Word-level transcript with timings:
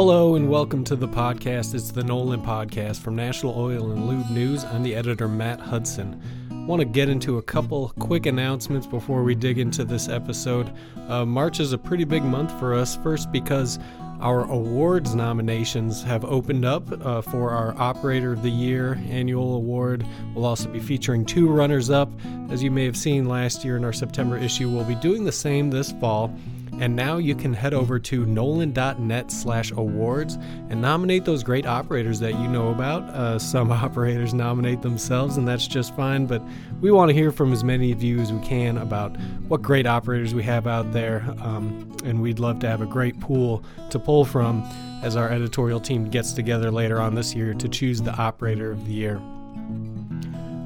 Hello 0.00 0.34
and 0.34 0.48
welcome 0.48 0.82
to 0.84 0.96
the 0.96 1.06
podcast. 1.06 1.74
It's 1.74 1.90
the 1.90 2.02
Nolan 2.02 2.40
Podcast 2.40 3.00
from 3.00 3.16
National 3.16 3.54
Oil 3.54 3.92
and 3.92 4.08
Lube 4.08 4.30
News. 4.30 4.64
I'm 4.64 4.82
the 4.82 4.94
editor, 4.94 5.28
Matt 5.28 5.60
Hudson. 5.60 6.18
Want 6.66 6.80
to 6.80 6.86
get 6.86 7.10
into 7.10 7.36
a 7.36 7.42
couple 7.42 7.92
quick 7.98 8.24
announcements 8.24 8.86
before 8.86 9.22
we 9.22 9.34
dig 9.34 9.58
into 9.58 9.84
this 9.84 10.08
episode. 10.08 10.72
Uh, 11.06 11.26
March 11.26 11.60
is 11.60 11.74
a 11.74 11.78
pretty 11.78 12.04
big 12.04 12.22
month 12.22 12.50
for 12.58 12.72
us, 12.72 12.96
first 12.96 13.30
because 13.30 13.78
our 14.20 14.50
awards 14.50 15.14
nominations 15.14 16.02
have 16.02 16.24
opened 16.24 16.64
up 16.64 16.90
uh, 17.04 17.20
for 17.20 17.50
our 17.50 17.76
Operator 17.76 18.32
of 18.32 18.42
the 18.42 18.48
Year 18.48 18.98
annual 19.10 19.54
award. 19.54 20.06
We'll 20.34 20.46
also 20.46 20.70
be 20.70 20.80
featuring 20.80 21.26
two 21.26 21.46
runners 21.46 21.90
up. 21.90 22.10
As 22.48 22.62
you 22.62 22.70
may 22.70 22.86
have 22.86 22.96
seen 22.96 23.28
last 23.28 23.66
year 23.66 23.76
in 23.76 23.84
our 23.84 23.92
September 23.92 24.38
issue, 24.38 24.70
we'll 24.70 24.84
be 24.84 24.94
doing 24.94 25.24
the 25.24 25.32
same 25.32 25.68
this 25.68 25.92
fall. 25.92 26.34
And 26.78 26.96
now 26.96 27.18
you 27.18 27.34
can 27.34 27.52
head 27.52 27.74
over 27.74 27.98
to 27.98 28.24
nolan.net 28.24 29.30
slash 29.30 29.70
awards 29.72 30.36
and 30.70 30.80
nominate 30.80 31.24
those 31.24 31.42
great 31.42 31.66
operators 31.66 32.20
that 32.20 32.38
you 32.38 32.48
know 32.48 32.70
about. 32.70 33.02
Uh, 33.02 33.38
some 33.38 33.70
operators 33.72 34.32
nominate 34.32 34.82
themselves, 34.82 35.36
and 35.36 35.46
that's 35.46 35.66
just 35.66 35.94
fine, 35.94 36.26
but 36.26 36.42
we 36.80 36.90
want 36.90 37.08
to 37.08 37.14
hear 37.14 37.30
from 37.30 37.52
as 37.52 37.64
many 37.64 37.92
of 37.92 38.02
you 38.02 38.20
as 38.20 38.32
we 38.32 38.40
can 38.40 38.78
about 38.78 39.16
what 39.48 39.62
great 39.62 39.86
operators 39.86 40.34
we 40.34 40.42
have 40.42 40.66
out 40.66 40.92
there. 40.92 41.24
Um, 41.40 41.86
and 42.04 42.22
we'd 42.22 42.38
love 42.38 42.60
to 42.60 42.68
have 42.68 42.80
a 42.80 42.86
great 42.86 43.18
pool 43.20 43.62
to 43.90 43.98
pull 43.98 44.24
from 44.24 44.62
as 45.02 45.16
our 45.16 45.28
editorial 45.28 45.80
team 45.80 46.08
gets 46.08 46.32
together 46.32 46.70
later 46.70 47.00
on 47.00 47.14
this 47.14 47.34
year 47.34 47.54
to 47.54 47.68
choose 47.68 48.00
the 48.02 48.14
operator 48.14 48.70
of 48.70 48.86
the 48.86 48.92
year. 48.92 49.20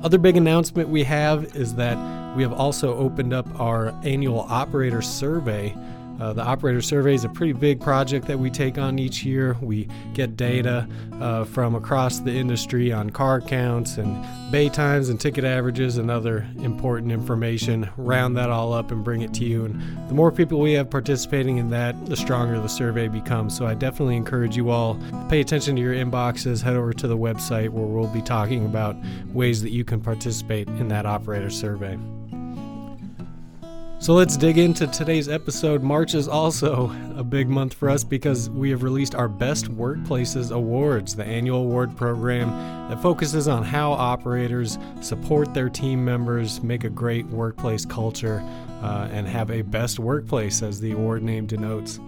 Other 0.02 0.18
big 0.18 0.36
announcement 0.36 0.88
we 0.90 1.02
have 1.04 1.56
is 1.56 1.74
that 1.76 1.96
we 2.36 2.42
have 2.42 2.52
also 2.52 2.94
opened 2.96 3.32
up 3.32 3.48
our 3.58 3.88
annual 4.04 4.40
operator 4.40 5.00
survey 5.00 5.74
uh, 6.20 6.32
the 6.32 6.42
operator 6.42 6.80
survey 6.80 7.14
is 7.14 7.24
a 7.24 7.28
pretty 7.28 7.52
big 7.52 7.80
project 7.80 8.26
that 8.26 8.38
we 8.38 8.50
take 8.50 8.78
on 8.78 8.98
each 8.98 9.24
year. 9.24 9.56
We 9.60 9.88
get 10.12 10.36
data 10.36 10.88
uh, 11.20 11.44
from 11.44 11.74
across 11.74 12.20
the 12.20 12.32
industry 12.32 12.92
on 12.92 13.10
car 13.10 13.40
counts 13.40 13.96
and 13.96 14.24
bay 14.52 14.68
times 14.68 15.08
and 15.08 15.20
ticket 15.20 15.44
averages 15.44 15.98
and 15.98 16.10
other 16.10 16.46
important 16.58 17.12
information, 17.12 17.88
round 17.96 18.36
that 18.36 18.50
all 18.50 18.72
up 18.72 18.90
and 18.90 19.02
bring 19.02 19.22
it 19.22 19.34
to 19.34 19.44
you. 19.44 19.64
And 19.64 20.08
the 20.08 20.14
more 20.14 20.30
people 20.30 20.60
we 20.60 20.72
have 20.74 20.90
participating 20.90 21.58
in 21.58 21.70
that, 21.70 22.06
the 22.06 22.16
stronger 22.16 22.60
the 22.60 22.68
survey 22.68 23.08
becomes. 23.08 23.56
So 23.56 23.66
I 23.66 23.74
definitely 23.74 24.16
encourage 24.16 24.56
you 24.56 24.70
all 24.70 24.98
pay 25.28 25.40
attention 25.40 25.76
to 25.76 25.82
your 25.82 25.94
inboxes, 25.94 26.62
head 26.62 26.76
over 26.76 26.92
to 26.92 27.08
the 27.08 27.16
website 27.16 27.70
where 27.70 27.86
we'll 27.86 28.08
be 28.08 28.22
talking 28.22 28.64
about 28.64 28.96
ways 29.32 29.62
that 29.62 29.70
you 29.70 29.84
can 29.84 30.00
participate 30.00 30.68
in 30.68 30.88
that 30.88 31.06
operator 31.06 31.50
survey. 31.50 31.98
So 34.04 34.12
let's 34.12 34.36
dig 34.36 34.58
into 34.58 34.86
today's 34.86 35.30
episode. 35.30 35.82
March 35.82 36.14
is 36.14 36.28
also 36.28 36.94
a 37.16 37.24
big 37.24 37.48
month 37.48 37.72
for 37.72 37.88
us 37.88 38.04
because 38.04 38.50
we 38.50 38.68
have 38.68 38.82
released 38.82 39.14
our 39.14 39.28
Best 39.28 39.74
Workplaces 39.74 40.54
Awards, 40.54 41.16
the 41.16 41.24
annual 41.24 41.60
award 41.60 41.96
program 41.96 42.50
that 42.90 43.00
focuses 43.00 43.48
on 43.48 43.62
how 43.62 43.92
operators 43.92 44.76
support 45.00 45.54
their 45.54 45.70
team 45.70 46.04
members, 46.04 46.62
make 46.62 46.84
a 46.84 46.90
great 46.90 47.24
workplace 47.28 47.86
culture, 47.86 48.42
uh, 48.82 49.08
and 49.10 49.26
have 49.26 49.50
a 49.50 49.62
best 49.62 49.98
workplace, 49.98 50.62
as 50.62 50.80
the 50.80 50.92
award 50.92 51.22
name 51.22 51.46
denotes. 51.46 51.98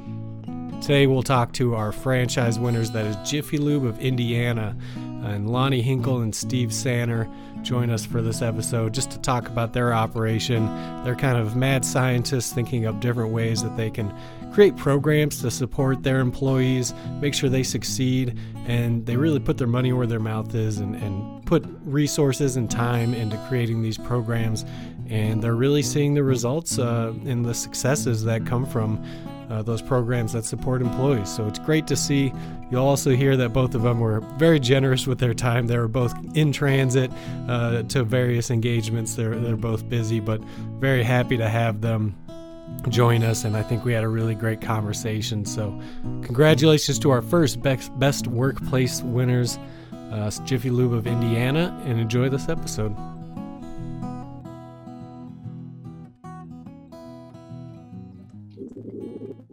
Today 0.83 1.07
we'll 1.07 1.23
talk 1.23 1.55
to 1.55 1.75
our 1.75 1.93
franchise 1.93 2.59
winners, 2.59 2.91
that 2.91 3.07
is 3.07 3.17
Jiffy 3.31 3.57
Lube 3.57 3.87
of 3.87 3.99
Indiana, 4.01 4.77
and 5.25 5.49
Lonnie 5.49 5.81
Hinkle 5.81 6.21
and 6.21 6.35
Steve 6.35 6.75
Sanner 6.75 7.27
join 7.67 7.91
us 7.91 8.07
for 8.07 8.23
this 8.23 8.43
episode 8.43 8.95
just 8.95 9.11
to 9.11 9.19
talk 9.19 9.49
about 9.49 9.73
their 9.73 9.93
operation. 9.93 10.67
They're 11.05 11.17
kind 11.17 11.37
of 11.37 11.57
mad 11.57 11.85
scientists 11.85 12.53
thinking 12.53 12.87
up 12.87 13.01
different 13.01 13.33
ways 13.33 13.63
that 13.63 13.77
they 13.77 13.91
can 13.91 14.15
create 14.53 14.77
programs 14.77 15.43
to 15.43 15.51
support 15.51 16.05
their 16.05 16.21
employees, 16.21 16.95
make 17.21 17.35
sure 17.35 17.51
they 17.51 17.65
succeed, 17.65 18.39
and 18.67 19.05
they 19.05 19.17
really 19.17 19.41
put 19.41 19.59
their 19.59 19.67
money 19.67 19.93
where 19.93 20.07
their 20.07 20.21
mouth 20.21 20.55
is 20.55 20.79
and, 20.79 20.95
and 20.95 21.45
put 21.45 21.65
resources 21.85 22.57
and 22.57 22.71
time 22.71 23.13
into 23.13 23.37
creating 23.49 23.83
these 23.83 23.99
programs. 23.99 24.65
And 25.09 25.43
they're 25.43 25.55
really 25.55 25.83
seeing 25.83 26.15
the 26.15 26.23
results 26.23 26.79
uh, 26.79 27.13
and 27.25 27.45
the 27.45 27.55
successes 27.55 28.25
that 28.25 28.47
come 28.47 28.65
from 28.65 29.05
uh, 29.51 29.63
those 29.63 29.83
programs 29.83 30.33
that 30.33 30.45
support 30.45 30.81
employees. 30.81 31.29
So 31.35 31.47
it's 31.47 31.59
great 31.59 31.87
to 31.89 31.97
see. 31.97 32.33
You'll 32.71 32.87
also 32.87 33.11
hear 33.11 33.37
that 33.37 33.53
both 33.53 33.75
of 33.75 33.83
them 33.83 34.01
were 34.01 34.21
very 34.39 34.59
generous 34.59 35.07
with 35.07 35.19
their 35.19 35.35
time. 35.35 35.67
They 35.67 35.79
were 35.79 35.89
both 35.89 36.15
in 36.35 36.53
transit 36.53 37.11
uh, 37.49 37.83
to 37.85 38.03
various 38.03 38.51
engagements. 38.51 39.15
They're, 39.15 39.37
they're 39.37 39.57
both 39.57 39.89
busy, 39.89 40.21
but 40.21 40.41
very 40.81 41.03
happy 41.03 41.37
to 41.37 41.49
have 41.49 41.81
them 41.81 42.17
join 42.89 43.23
us. 43.23 43.45
And 43.45 43.57
I 43.57 43.63
think 43.63 43.85
we 43.85 43.93
had 43.93 44.05
a 44.05 44.09
really 44.09 44.35
great 44.35 44.61
conversation. 44.61 45.45
So, 45.45 45.81
congratulations 46.23 46.99
to 47.01 47.11
our 47.11 47.23
first 47.23 47.63
best, 47.63 47.97
best 47.99 48.27
workplace 48.27 49.03
winners, 49.03 49.59
uh, 50.13 50.31
Jiffy 50.45 50.71
Lube 50.71 50.93
of 50.93 51.07
Indiana, 51.07 51.81
and 51.85 52.01
enjoy 52.01 52.29
this 52.29 52.49
episode. 52.49 52.95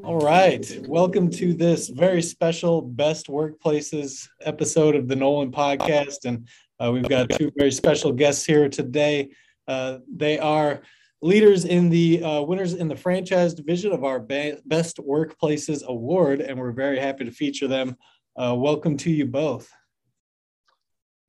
All 0.03 0.19
right. 0.19 0.79
Welcome 0.85 1.29
to 1.29 1.53
this 1.53 1.87
very 1.87 2.21
special 2.21 2.81
Best 2.81 3.27
Workplaces 3.27 4.27
episode 4.41 4.97
of 4.97 5.07
the 5.07 5.15
Nolan 5.15 5.49
podcast. 5.49 6.25
And 6.25 6.45
uh, 6.77 6.91
we've 6.91 7.07
got 7.07 7.29
two 7.29 7.49
very 7.57 7.71
special 7.71 8.11
guests 8.11 8.45
here 8.45 8.67
today. 8.67 9.29
Uh, 9.65 9.99
they 10.13 10.39
are 10.39 10.81
leaders 11.21 11.63
in 11.63 11.89
the 11.89 12.21
uh, 12.21 12.41
winners 12.41 12.73
in 12.73 12.89
the 12.89 12.97
franchise 12.97 13.53
division 13.53 13.93
of 13.93 14.03
our 14.03 14.19
ba- 14.19 14.57
Best 14.65 14.97
Workplaces 14.97 15.85
Award. 15.85 16.41
And 16.41 16.59
we're 16.59 16.73
very 16.73 16.99
happy 16.99 17.23
to 17.23 17.31
feature 17.31 17.69
them. 17.69 17.95
Uh, 18.35 18.55
welcome 18.57 18.97
to 18.97 19.09
you 19.09 19.25
both. 19.25 19.71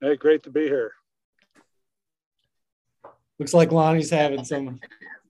Hey, 0.01 0.17
great 0.17 0.43
to 0.43 0.51
be 0.51 0.63
here. 0.63 0.91
Looks 3.39 3.55
like 3.55 3.71
Lonnie's 3.71 4.11
having 4.11 4.45
some 4.45 4.81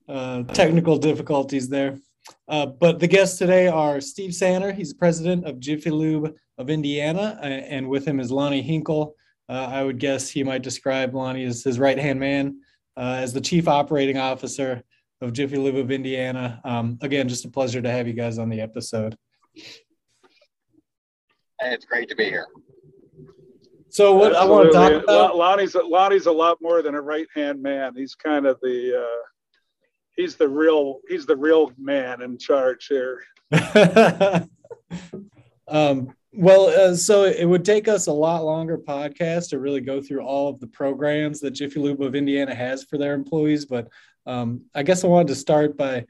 uh, 0.09 0.41
technical 0.43 0.97
difficulties 0.97 1.69
there. 1.69 1.99
Uh, 2.47 2.65
but 2.65 2.99
the 2.99 3.07
guests 3.07 3.37
today 3.37 3.67
are 3.67 4.01
Steve 4.01 4.33
Sanner. 4.33 4.71
He's 4.71 4.89
the 4.89 4.97
president 4.97 5.45
of 5.45 5.59
Jiffy 5.59 5.89
Lube 5.89 6.35
of 6.57 6.69
Indiana, 6.69 7.37
uh, 7.41 7.45
and 7.45 7.87
with 7.89 8.05
him 8.07 8.19
is 8.19 8.31
Lonnie 8.31 8.61
Hinkle. 8.61 9.15
Uh, 9.49 9.67
I 9.71 9.83
would 9.83 9.99
guess 9.99 10.29
he 10.29 10.43
might 10.43 10.63
describe 10.63 11.13
Lonnie 11.13 11.43
as 11.43 11.63
his 11.63 11.79
right 11.79 11.97
hand 11.97 12.19
man, 12.19 12.61
uh, 12.97 13.17
as 13.19 13.33
the 13.33 13.41
chief 13.41 13.67
operating 13.67 14.17
officer 14.17 14.83
of 15.21 15.33
Jiffy 15.33 15.57
Lube 15.57 15.75
of 15.75 15.91
Indiana. 15.91 16.61
Um, 16.63 16.97
again, 17.01 17.27
just 17.27 17.45
a 17.45 17.49
pleasure 17.49 17.81
to 17.81 17.91
have 17.91 18.07
you 18.07 18.13
guys 18.13 18.37
on 18.37 18.49
the 18.49 18.61
episode. 18.61 19.15
It's 21.61 21.85
great 21.85 22.09
to 22.09 22.15
be 22.15 22.25
here. 22.25 22.47
So 23.89 24.13
what 24.13 24.35
Absolutely. 24.35 24.37
I 24.37 24.51
want 24.51 24.67
to 24.67 24.73
talk 24.73 25.03
about, 25.03 25.37
Lonnie's 25.37 25.75
Lonnie's 25.75 26.25
a 26.25 26.31
lot 26.31 26.57
more 26.61 26.81
than 26.81 26.95
a 26.95 27.01
right 27.01 27.27
hand 27.33 27.61
man. 27.61 27.93
He's 27.95 28.13
kind 28.13 28.45
of 28.45 28.59
the 28.61 29.01
uh, 29.01 29.21
he's 30.15 30.35
the 30.35 30.47
real 30.47 30.99
he's 31.07 31.25
the 31.25 31.35
real 31.35 31.71
man 31.77 32.21
in 32.21 32.37
charge 32.37 32.87
here. 32.87 33.23
um, 35.67 36.13
well, 36.37 36.67
uh, 36.67 36.95
so 36.95 37.23
it 37.23 37.45
would 37.45 37.63
take 37.63 37.87
us 37.87 38.07
a 38.07 38.13
lot 38.13 38.43
longer 38.43 38.77
podcast 38.77 39.49
to 39.49 39.59
really 39.59 39.79
go 39.79 40.01
through 40.01 40.21
all 40.21 40.49
of 40.49 40.59
the 40.59 40.67
programs 40.67 41.39
that 41.39 41.51
Jiffy 41.51 41.79
Lube 41.79 42.01
of 42.01 42.13
Indiana 42.13 42.53
has 42.53 42.83
for 42.83 42.97
their 42.97 43.13
employees. 43.13 43.65
But 43.65 43.87
um, 44.25 44.61
I 44.73 44.83
guess 44.83 45.03
I 45.03 45.07
wanted 45.07 45.29
to 45.29 45.35
start 45.35 45.77
by 45.77 46.05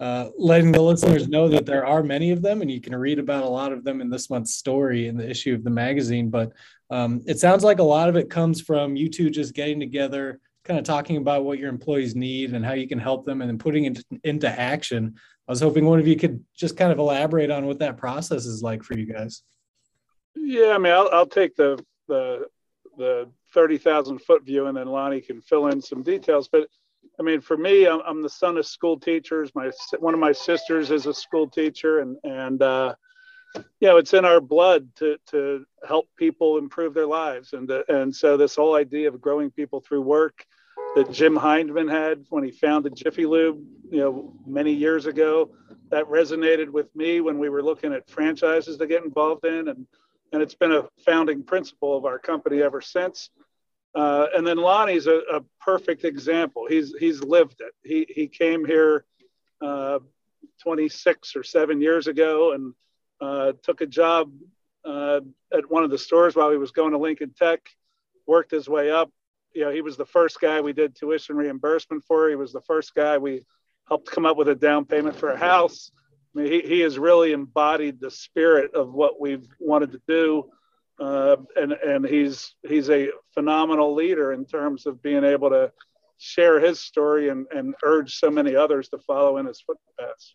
uh, 0.00 0.30
letting 0.36 0.72
the 0.72 0.82
listeners 0.82 1.28
know 1.28 1.48
that 1.48 1.66
there 1.66 1.86
are 1.86 2.02
many 2.02 2.32
of 2.32 2.42
them, 2.42 2.62
and 2.62 2.70
you 2.70 2.80
can 2.80 2.96
read 2.96 3.18
about 3.18 3.44
a 3.44 3.48
lot 3.48 3.72
of 3.72 3.84
them 3.84 4.00
in 4.00 4.10
this 4.10 4.28
month's 4.28 4.54
story 4.54 5.06
in 5.06 5.16
the 5.16 5.28
issue 5.28 5.54
of 5.54 5.62
the 5.62 5.70
magazine. 5.70 6.30
But 6.30 6.52
um, 6.90 7.22
it 7.26 7.38
sounds 7.38 7.62
like 7.62 7.78
a 7.78 7.84
lot 7.84 8.08
of 8.08 8.16
it 8.16 8.30
comes 8.30 8.60
from 8.60 8.96
you 8.96 9.08
two 9.08 9.30
just 9.30 9.54
getting 9.54 9.78
together 9.78 10.40
kind 10.64 10.78
of 10.78 10.84
talking 10.84 11.16
about 11.16 11.44
what 11.44 11.58
your 11.58 11.68
employees 11.68 12.14
need 12.14 12.52
and 12.52 12.64
how 12.64 12.72
you 12.72 12.86
can 12.86 12.98
help 12.98 13.24
them 13.24 13.40
and 13.40 13.48
then 13.48 13.58
putting 13.58 13.84
it 13.84 14.04
into 14.24 14.48
action. 14.48 15.14
I 15.48 15.52
was 15.52 15.60
hoping 15.60 15.86
one 15.86 15.98
of 15.98 16.06
you 16.06 16.16
could 16.16 16.44
just 16.54 16.76
kind 16.76 16.92
of 16.92 16.98
elaborate 16.98 17.50
on 17.50 17.66
what 17.66 17.78
that 17.78 17.96
process 17.96 18.46
is 18.46 18.62
like 18.62 18.82
for 18.82 18.96
you 18.96 19.06
guys. 19.06 19.42
Yeah, 20.36 20.72
I 20.72 20.78
mean, 20.78 20.92
I'll, 20.92 21.08
I'll 21.12 21.26
take 21.26 21.56
the, 21.56 21.82
the, 22.08 22.46
the 22.98 23.30
30,000 23.52 24.18
foot 24.18 24.44
view 24.44 24.66
and 24.66 24.76
then 24.76 24.86
Lonnie 24.86 25.20
can 25.20 25.40
fill 25.40 25.68
in 25.68 25.80
some 25.80 26.02
details. 26.02 26.48
But 26.50 26.68
I 27.18 27.22
mean, 27.22 27.40
for 27.40 27.56
me, 27.56 27.86
I'm, 27.86 28.00
I'm, 28.06 28.22
the 28.22 28.30
son 28.30 28.56
of 28.56 28.66
school 28.66 28.98
teachers. 28.98 29.50
My, 29.54 29.70
one 29.98 30.14
of 30.14 30.20
my 30.20 30.32
sisters 30.32 30.90
is 30.90 31.06
a 31.06 31.14
school 31.14 31.48
teacher 31.48 32.00
and, 32.00 32.16
and, 32.24 32.62
uh, 32.62 32.94
you 33.54 33.88
know, 33.88 33.96
it's 33.96 34.14
in 34.14 34.24
our 34.24 34.40
blood 34.40 34.88
to, 34.96 35.16
to 35.30 35.64
help 35.86 36.08
people 36.16 36.58
improve 36.58 36.94
their 36.94 37.06
lives. 37.06 37.52
And, 37.52 37.70
uh, 37.70 37.82
and 37.88 38.14
so 38.14 38.36
this 38.36 38.54
whole 38.54 38.76
idea 38.76 39.08
of 39.08 39.20
growing 39.20 39.50
people 39.50 39.80
through 39.80 40.02
work 40.02 40.46
that 40.94 41.10
Jim 41.10 41.36
Hindman 41.36 41.88
had 41.88 42.24
when 42.30 42.44
he 42.44 42.50
founded 42.50 42.96
Jiffy 42.96 43.26
Lube, 43.26 43.64
you 43.90 44.00
know, 44.00 44.32
many 44.46 44.72
years 44.72 45.06
ago, 45.06 45.50
that 45.90 46.04
resonated 46.06 46.68
with 46.70 46.94
me 46.96 47.20
when 47.20 47.38
we 47.38 47.48
were 47.48 47.62
looking 47.62 47.92
at 47.92 48.08
franchises 48.08 48.76
to 48.76 48.86
get 48.86 49.04
involved 49.04 49.44
in. 49.44 49.68
And, 49.68 49.86
and 50.32 50.42
it's 50.42 50.54
been 50.54 50.72
a 50.72 50.88
founding 51.04 51.42
principle 51.42 51.96
of 51.96 52.04
our 52.04 52.18
company 52.18 52.62
ever 52.62 52.80
since. 52.80 53.30
Uh, 53.94 54.26
and 54.36 54.46
then 54.46 54.56
Lonnie's 54.56 55.06
a, 55.08 55.20
a, 55.32 55.40
perfect 55.60 56.04
example. 56.04 56.66
He's, 56.68 56.94
he's 56.96 57.20
lived 57.24 57.60
it. 57.60 57.72
He, 57.82 58.06
he 58.08 58.28
came 58.28 58.64
here 58.64 59.04
uh, 59.60 59.98
26 60.62 61.34
or 61.34 61.42
seven 61.42 61.80
years 61.80 62.06
ago 62.06 62.52
and 62.52 62.74
uh, 63.20 63.52
took 63.64 63.80
a 63.80 63.86
job 63.86 64.32
uh, 64.84 65.20
at 65.52 65.68
one 65.68 65.82
of 65.82 65.90
the 65.90 65.98
stores 65.98 66.36
while 66.36 66.52
he 66.52 66.56
was 66.56 66.70
going 66.70 66.92
to 66.92 66.98
Lincoln 66.98 67.34
Tech, 67.36 67.60
worked 68.26 68.52
his 68.52 68.68
way 68.68 68.92
up. 68.92 69.10
You 69.54 69.62
know, 69.62 69.70
he 69.70 69.82
was 69.82 69.96
the 69.96 70.06
first 70.06 70.40
guy 70.40 70.60
we 70.60 70.72
did 70.72 70.94
tuition 70.94 71.36
reimbursement 71.36 72.04
for. 72.04 72.28
He 72.28 72.36
was 72.36 72.52
the 72.52 72.60
first 72.60 72.94
guy 72.94 73.18
we 73.18 73.44
helped 73.88 74.10
come 74.10 74.24
up 74.24 74.36
with 74.36 74.48
a 74.48 74.54
down 74.54 74.84
payment 74.84 75.16
for 75.16 75.30
a 75.30 75.36
house. 75.36 75.90
I 76.34 76.40
mean, 76.40 76.52
he, 76.52 76.60
he 76.60 76.80
has 76.80 76.98
really 76.98 77.32
embodied 77.32 78.00
the 78.00 78.10
spirit 78.10 78.74
of 78.74 78.92
what 78.92 79.20
we've 79.20 79.46
wanted 79.58 79.92
to 79.92 80.00
do. 80.06 80.50
Uh, 81.00 81.36
and 81.56 81.72
and 81.72 82.04
he's 82.04 82.54
he's 82.68 82.90
a 82.90 83.08
phenomenal 83.32 83.94
leader 83.94 84.32
in 84.32 84.44
terms 84.44 84.86
of 84.86 85.02
being 85.02 85.24
able 85.24 85.48
to 85.48 85.72
share 86.18 86.60
his 86.60 86.78
story 86.78 87.30
and, 87.30 87.46
and 87.54 87.74
urge 87.82 88.16
so 88.16 88.30
many 88.30 88.54
others 88.54 88.90
to 88.90 88.98
follow 88.98 89.38
in 89.38 89.46
his 89.46 89.62
footsteps. 89.62 90.32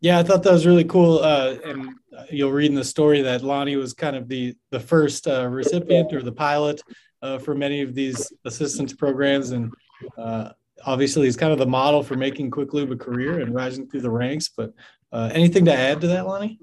Yeah, 0.00 0.18
I 0.18 0.24
thought 0.24 0.42
that 0.42 0.52
was 0.52 0.66
really 0.66 0.84
cool. 0.84 1.20
Uh, 1.20 1.56
and 1.64 1.90
you'll 2.30 2.50
read 2.50 2.70
in 2.70 2.74
the 2.74 2.84
story 2.84 3.22
that 3.22 3.42
Lonnie 3.42 3.76
was 3.76 3.94
kind 3.94 4.16
of 4.16 4.28
the 4.28 4.56
the 4.70 4.80
first 4.80 5.26
uh, 5.26 5.46
recipient 5.48 6.12
or 6.12 6.22
the 6.22 6.32
pilot 6.32 6.82
uh, 7.22 7.38
for 7.38 7.54
many 7.54 7.82
of 7.82 7.94
these 7.94 8.32
assistance 8.44 8.92
programs, 8.92 9.50
and 9.50 9.72
uh, 10.16 10.50
obviously 10.84 11.26
he's 11.26 11.36
kind 11.36 11.52
of 11.52 11.58
the 11.58 11.66
model 11.66 12.02
for 12.02 12.16
making 12.16 12.50
Quick 12.50 12.72
Lube 12.72 12.92
a 12.92 12.96
career 12.96 13.40
and 13.40 13.54
rising 13.54 13.88
through 13.88 14.02
the 14.02 14.10
ranks. 14.10 14.48
But 14.48 14.72
uh, 15.12 15.30
anything 15.32 15.64
to 15.66 15.74
add 15.74 16.00
to 16.02 16.06
that, 16.08 16.26
Lonnie? 16.26 16.58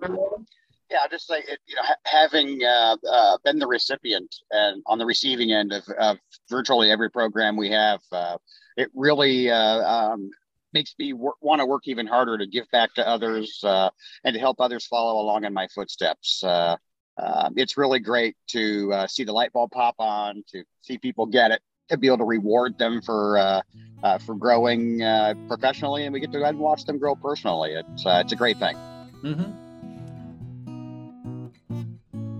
Yeah, 0.91 0.97
I'll 1.01 1.09
just 1.09 1.27
say, 1.27 1.39
it, 1.39 1.59
you 1.65 1.75
know, 1.75 1.81
ha- 1.83 1.95
having 2.05 2.59
uh, 2.63 2.95
uh, 3.11 3.37
been 3.43 3.57
the 3.57 3.67
recipient 3.67 4.33
and 4.51 4.83
on 4.85 4.99
the 4.99 5.05
receiving 5.05 5.51
end 5.51 5.73
of, 5.73 5.83
of 5.99 6.17
virtually 6.49 6.91
every 6.91 7.09
program 7.09 7.57
we 7.57 7.71
have, 7.71 8.01
uh, 8.11 8.37
it 8.77 8.91
really 8.93 9.49
um, 9.49 10.29
makes 10.75 10.93
me 10.99 11.13
want 11.13 11.59
to 11.59 11.65
work 11.65 11.87
even 11.87 12.05
harder 12.05 12.37
to 12.37 12.45
give 12.45 12.69
back 12.69 12.93
to 12.93 13.07
others 13.07 13.61
uh, 13.63 13.89
and 14.23 14.33
to 14.33 14.39
help 14.39 14.59
others 14.59 14.85
follow 14.85 15.19
along 15.19 15.45
in 15.45 15.53
my 15.53 15.67
footsteps. 15.73 16.43
Uh, 16.43 16.75
Um, 17.17 17.53
it's 17.55 17.77
really 17.77 17.99
great 17.99 18.35
to 18.47 18.91
uh, 18.93 19.07
see 19.07 19.23
the 19.23 19.33
light 19.33 19.53
bulb 19.53 19.71
pop 19.71 19.95
on, 19.99 20.43
to 20.51 20.63
see 20.81 20.97
people 20.97 21.25
get 21.25 21.51
it, 21.51 21.61
to 21.89 21.97
be 21.97 22.07
able 22.07 22.17
to 22.17 22.25
reward 22.25 22.77
them 22.77 23.01
for 23.01 23.37
uh, 23.37 23.61
uh, 24.03 24.17
for 24.19 24.35
growing 24.35 24.99
professionally, 25.47 26.05
and 26.05 26.13
we 26.13 26.19
get 26.19 26.31
to 26.31 26.37
go 26.37 26.43
ahead 26.43 26.55
and 26.55 26.63
watch 26.63 26.85
them 26.85 26.99
grow 26.99 27.15
personally. 27.15 27.71
It's 27.73 28.03
it's 28.05 28.33
a 28.33 28.35
great 28.35 28.57
thing. 28.57 28.75
Mm-hmm. 29.23 29.65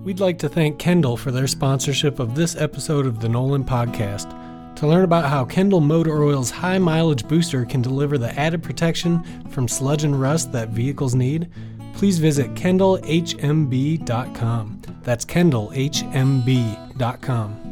We'd 0.04 0.20
like 0.20 0.38
to 0.40 0.50
thank 0.50 0.78
Kendall 0.78 1.18
for 1.18 1.32
their 1.32 1.48
sponsorship 1.48 2.20
of 2.20 2.36
this 2.36 2.56
episode 2.56 3.08
of 3.08 3.22
the 3.22 3.30
Nolan 3.30 3.64
Podcast. 3.64 4.30
To 4.76 4.88
learn 4.88 5.04
about 5.04 5.26
how 5.26 5.46
Kendall 5.46 5.82
Motor 5.82 6.22
Oil's 6.22 6.52
high 6.52 6.78
mileage 6.78 7.28
booster 7.28 7.66
can 7.66 7.82
deliver 7.82 8.20
the 8.20 8.38
added 8.40 8.62
protection 8.62 9.24
from 9.50 9.68
sludge 9.68 10.04
and 10.04 10.22
rust 10.22 10.52
that 10.52 10.70
vehicles 10.70 11.16
need, 11.16 11.50
please 11.96 12.20
visit 12.20 12.54
kendallhmb.com. 12.54 14.82
That's 15.04 15.26
kendallhmb.com. 15.26 17.66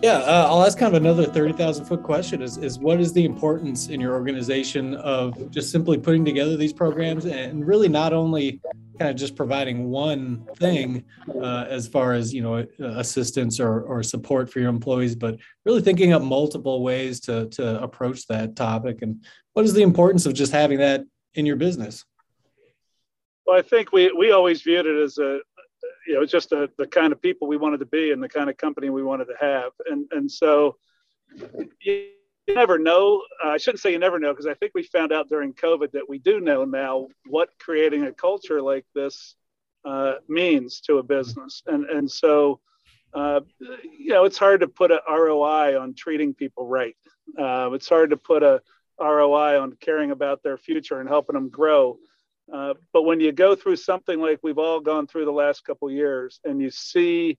Yeah, 0.00 0.18
uh, 0.18 0.46
I'll 0.48 0.64
ask 0.64 0.78
kind 0.78 0.94
of 0.94 1.02
another 1.02 1.26
30,000 1.26 1.84
foot 1.84 2.04
question 2.04 2.40
is, 2.40 2.56
is 2.56 2.78
what 2.78 3.00
is 3.00 3.12
the 3.12 3.24
importance 3.24 3.88
in 3.88 4.00
your 4.00 4.14
organization 4.14 4.94
of 4.94 5.50
just 5.50 5.72
simply 5.72 5.98
putting 5.98 6.24
together 6.24 6.56
these 6.56 6.72
programs 6.72 7.26
and 7.26 7.66
really 7.66 7.88
not 7.88 8.12
only 8.12 8.60
kind 8.98 9.10
of 9.10 9.16
just 9.16 9.36
providing 9.36 9.88
one 9.88 10.44
thing 10.56 11.04
uh, 11.40 11.66
as 11.68 11.86
far 11.86 12.12
as, 12.12 12.34
you 12.34 12.42
know, 12.42 12.66
assistance 12.80 13.60
or, 13.60 13.82
or 13.82 14.02
support 14.02 14.50
for 14.50 14.60
your 14.60 14.68
employees, 14.68 15.14
but 15.14 15.38
really 15.64 15.80
thinking 15.80 16.12
up 16.12 16.22
multiple 16.22 16.82
ways 16.82 17.20
to, 17.20 17.48
to 17.50 17.82
approach 17.82 18.26
that 18.26 18.56
topic. 18.56 19.02
And 19.02 19.24
what 19.52 19.64
is 19.64 19.74
the 19.74 19.82
importance 19.82 20.26
of 20.26 20.34
just 20.34 20.52
having 20.52 20.78
that 20.78 21.04
in 21.34 21.46
your 21.46 21.56
business? 21.56 22.04
Well, 23.46 23.56
I 23.56 23.62
think 23.62 23.92
we, 23.92 24.12
we 24.12 24.32
always 24.32 24.62
viewed 24.62 24.86
it 24.86 25.02
as 25.02 25.18
a, 25.18 25.40
you 26.06 26.14
know, 26.14 26.26
just 26.26 26.52
a, 26.52 26.68
the 26.76 26.86
kind 26.86 27.12
of 27.12 27.22
people 27.22 27.48
we 27.48 27.56
wanted 27.56 27.78
to 27.80 27.86
be 27.86 28.12
and 28.12 28.22
the 28.22 28.28
kind 28.28 28.50
of 28.50 28.56
company 28.56 28.90
we 28.90 29.02
wanted 29.02 29.26
to 29.26 29.34
have. 29.40 29.72
And, 29.90 30.06
and 30.10 30.30
so 30.30 30.76
you 32.48 32.54
never 32.54 32.78
know. 32.78 33.22
Uh, 33.44 33.50
I 33.50 33.58
shouldn't 33.58 33.80
say 33.80 33.92
you 33.92 33.98
never 33.98 34.18
know, 34.18 34.32
because 34.32 34.46
I 34.46 34.54
think 34.54 34.72
we 34.74 34.82
found 34.82 35.12
out 35.12 35.28
during 35.28 35.52
COVID 35.52 35.92
that 35.92 36.08
we 36.08 36.18
do 36.18 36.40
know 36.40 36.64
now 36.64 37.08
what 37.26 37.50
creating 37.58 38.04
a 38.04 38.12
culture 38.12 38.62
like 38.62 38.86
this 38.94 39.36
uh, 39.84 40.14
means 40.28 40.80
to 40.82 40.98
a 40.98 41.02
business. 41.02 41.62
And, 41.66 41.84
and 41.84 42.10
so, 42.10 42.60
uh, 43.14 43.40
you 43.60 44.08
know, 44.08 44.24
it's 44.24 44.38
hard 44.38 44.60
to 44.60 44.68
put 44.68 44.90
a 44.90 45.00
ROI 45.08 45.78
on 45.78 45.94
treating 45.94 46.34
people 46.34 46.66
right. 46.66 46.96
Uh, 47.38 47.70
it's 47.72 47.88
hard 47.88 48.10
to 48.10 48.16
put 48.16 48.42
a 48.42 48.62
ROI 48.98 49.60
on 49.60 49.76
caring 49.80 50.10
about 50.10 50.42
their 50.42 50.56
future 50.56 51.00
and 51.00 51.08
helping 51.08 51.34
them 51.34 51.50
grow. 51.50 51.98
Uh, 52.52 52.74
but 52.94 53.02
when 53.02 53.20
you 53.20 53.30
go 53.30 53.54
through 53.54 53.76
something 53.76 54.20
like 54.20 54.40
we've 54.42 54.58
all 54.58 54.80
gone 54.80 55.06
through 55.06 55.26
the 55.26 55.30
last 55.30 55.64
couple 55.64 55.90
years, 55.90 56.40
and 56.44 56.62
you 56.62 56.70
see 56.70 57.38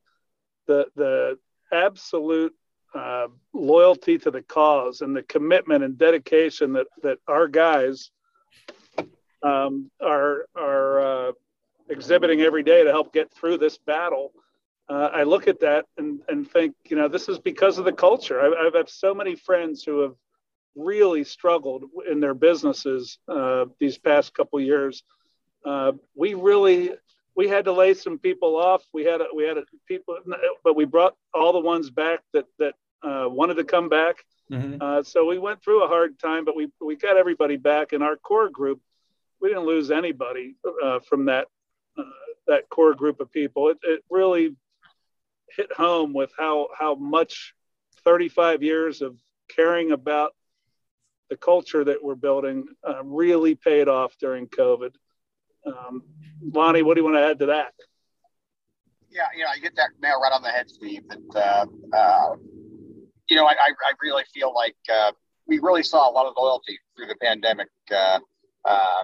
the 0.67 0.85
the 0.95 1.39
absolute 1.71 2.53
uh, 2.93 3.27
loyalty 3.53 4.17
to 4.17 4.31
the 4.31 4.41
cause 4.41 5.01
and 5.01 5.15
the 5.15 5.23
commitment 5.23 5.83
and 5.83 5.97
dedication 5.97 6.73
that 6.73 6.87
that 7.03 7.17
our 7.27 7.47
guys 7.47 8.11
um, 9.43 9.89
are 10.01 10.45
are 10.55 10.99
uh, 10.99 11.31
exhibiting 11.89 12.41
every 12.41 12.63
day 12.63 12.83
to 12.83 12.91
help 12.91 13.13
get 13.13 13.31
through 13.33 13.57
this 13.57 13.77
battle. 13.77 14.31
Uh, 14.87 15.09
I 15.13 15.23
look 15.23 15.47
at 15.47 15.59
that 15.59 15.85
and, 15.97 16.19
and 16.29 16.49
think, 16.49 16.73
you 16.85 16.97
know, 16.97 17.07
this 17.07 17.29
is 17.29 17.37
because 17.37 17.77
of 17.77 17.85
the 17.85 17.93
culture. 17.93 18.41
I, 18.41 18.65
I've 18.65 18.73
had 18.73 18.89
so 18.89 19.13
many 19.13 19.35
friends 19.35 19.83
who 19.83 19.99
have 19.99 20.15
really 20.75 21.23
struggled 21.23 21.83
in 22.09 22.19
their 22.19 22.33
businesses 22.33 23.19
uh, 23.27 23.65
these 23.79 23.99
past 23.99 24.33
couple 24.33 24.59
years. 24.59 25.03
Uh, 25.63 25.91
we 26.15 26.33
really 26.33 26.91
we 27.39 27.47
had 27.47 27.63
to 27.63 27.71
lay 27.71 27.93
some 27.93 28.19
people 28.19 28.57
off. 28.57 28.83
We 28.93 29.05
had 29.05 29.21
a, 29.21 29.27
we 29.33 29.45
had 29.45 29.57
a, 29.57 29.63
people, 29.87 30.17
but 30.61 30.75
we 30.75 30.83
brought 30.83 31.15
all 31.33 31.53
the 31.53 31.61
ones 31.61 31.89
back 31.89 32.19
that 32.33 32.43
that 32.57 32.73
uh, 33.01 33.29
wanted 33.29 33.53
to 33.55 33.63
come 33.63 33.87
back. 33.87 34.17
Mm-hmm. 34.51 34.81
Uh, 34.81 35.03
so 35.03 35.25
we 35.25 35.39
went 35.39 35.63
through 35.63 35.85
a 35.85 35.87
hard 35.87 36.19
time, 36.19 36.43
but 36.43 36.57
we 36.57 36.67
we 36.81 36.97
got 36.97 37.15
everybody 37.15 37.55
back 37.55 37.93
in 37.93 38.01
our 38.01 38.17
core 38.17 38.49
group. 38.49 38.81
We 39.39 39.47
didn't 39.47 39.63
lose 39.63 39.89
anybody 39.89 40.57
uh, 40.83 40.99
from 40.99 41.27
that 41.27 41.47
uh, 41.97 42.03
that 42.47 42.67
core 42.67 42.93
group 42.93 43.21
of 43.21 43.31
people. 43.31 43.69
It, 43.69 43.77
it 43.83 44.03
really 44.09 44.57
hit 45.55 45.71
home 45.71 46.11
with 46.11 46.33
how 46.37 46.67
how 46.77 46.95
much 46.95 47.53
35 48.03 48.63
years 48.63 49.01
of 49.01 49.15
caring 49.47 49.93
about 49.93 50.35
the 51.29 51.37
culture 51.37 51.85
that 51.85 52.03
we're 52.03 52.15
building 52.15 52.65
uh, 52.85 53.01
really 53.05 53.55
paid 53.55 53.87
off 53.87 54.17
during 54.19 54.47
COVID. 54.47 54.93
Um, 55.69 56.03
Lonnie, 56.41 56.81
what 56.81 56.95
do 56.95 57.01
you 57.01 57.05
want 57.05 57.17
to 57.17 57.25
add 57.25 57.39
to 57.39 57.45
that? 57.47 57.73
Yeah, 59.09 59.27
you 59.35 59.43
know, 59.43 59.49
I 59.53 59.59
get 59.59 59.75
that 59.75 59.89
nail 60.01 60.21
right 60.21 60.31
on 60.31 60.41
the 60.41 60.49
head, 60.49 60.69
Steve. 60.69 61.03
That 61.09 61.65
uh, 61.93 61.95
uh, 61.95 62.35
you 63.29 63.35
know, 63.35 63.45
I, 63.45 63.51
I 63.51 63.93
really 64.01 64.23
feel 64.33 64.53
like 64.53 64.75
uh, 64.91 65.11
we 65.47 65.59
really 65.59 65.83
saw 65.83 66.09
a 66.09 66.11
lot 66.11 66.25
of 66.27 66.33
loyalty 66.37 66.77
through 66.95 67.07
the 67.07 67.15
pandemic. 67.15 67.67
Uh, 67.91 68.19
uh, 68.65 69.03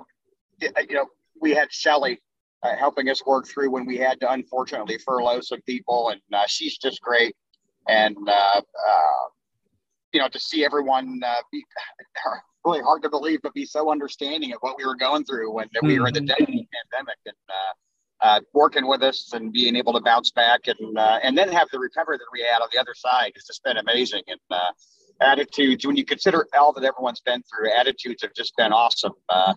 you 0.61 0.95
know, 0.95 1.07
we 1.41 1.51
had 1.51 1.71
Shelly 1.71 2.21
uh, 2.63 2.75
helping 2.75 3.09
us 3.09 3.25
work 3.25 3.47
through 3.47 3.71
when 3.71 3.85
we 3.85 3.97
had 3.97 4.19
to 4.21 4.31
unfortunately 4.31 4.97
furlough 4.99 5.41
some 5.41 5.61
people, 5.63 6.09
and 6.09 6.21
uh, 6.33 6.45
she's 6.47 6.77
just 6.77 7.01
great. 7.01 7.35
And 7.87 8.15
you 10.15 10.21
know, 10.21 10.29
to 10.29 10.39
see 10.39 10.63
everyone 10.63 11.19
uh, 11.25 11.35
be 11.51 11.61
really 12.65 12.81
hard 12.81 13.03
to 13.03 13.09
believe, 13.09 13.41
but 13.43 13.53
be 13.53 13.65
so 13.65 13.91
understanding 13.91 14.53
of 14.53 14.59
what 14.61 14.77
we 14.77 14.85
were 14.85 14.95
going 14.95 15.25
through 15.25 15.51
when 15.51 15.65
mm-hmm. 15.67 15.87
we 15.87 15.99
were 15.99 16.07
in 16.07 16.13
the 16.13 16.21
depth 16.21 16.39
of 16.39 16.47
the 16.47 16.65
pandemic 16.73 17.17
and 17.25 17.35
uh, 17.49 18.25
uh, 18.25 18.39
working 18.53 18.87
with 18.87 19.03
us 19.03 19.33
and 19.33 19.51
being 19.51 19.75
able 19.75 19.91
to 19.91 19.99
bounce 19.99 20.31
back 20.31 20.61
and 20.67 20.97
uh, 20.97 21.19
and 21.21 21.37
then 21.37 21.51
have 21.51 21.67
the 21.73 21.77
recovery 21.77 22.17
that 22.17 22.25
we 22.31 22.39
had 22.39 22.61
on 22.61 22.69
the 22.71 22.79
other 22.79 22.93
side 22.95 23.33
has 23.35 23.43
just 23.43 23.61
been 23.65 23.75
amazing. 23.75 24.21
And 24.27 24.39
uh, 24.49 24.71
attitudes, 25.21 25.85
when 25.85 25.97
you 25.97 26.05
consider 26.05 26.47
all 26.57 26.71
that 26.71 26.85
everyone's 26.85 27.19
been 27.19 27.43
through, 27.43 27.71
attitudes 27.73 28.23
have 28.23 28.33
just 28.33 28.55
been 28.55 28.71
awesome. 28.71 29.11
Uh, 29.27 29.53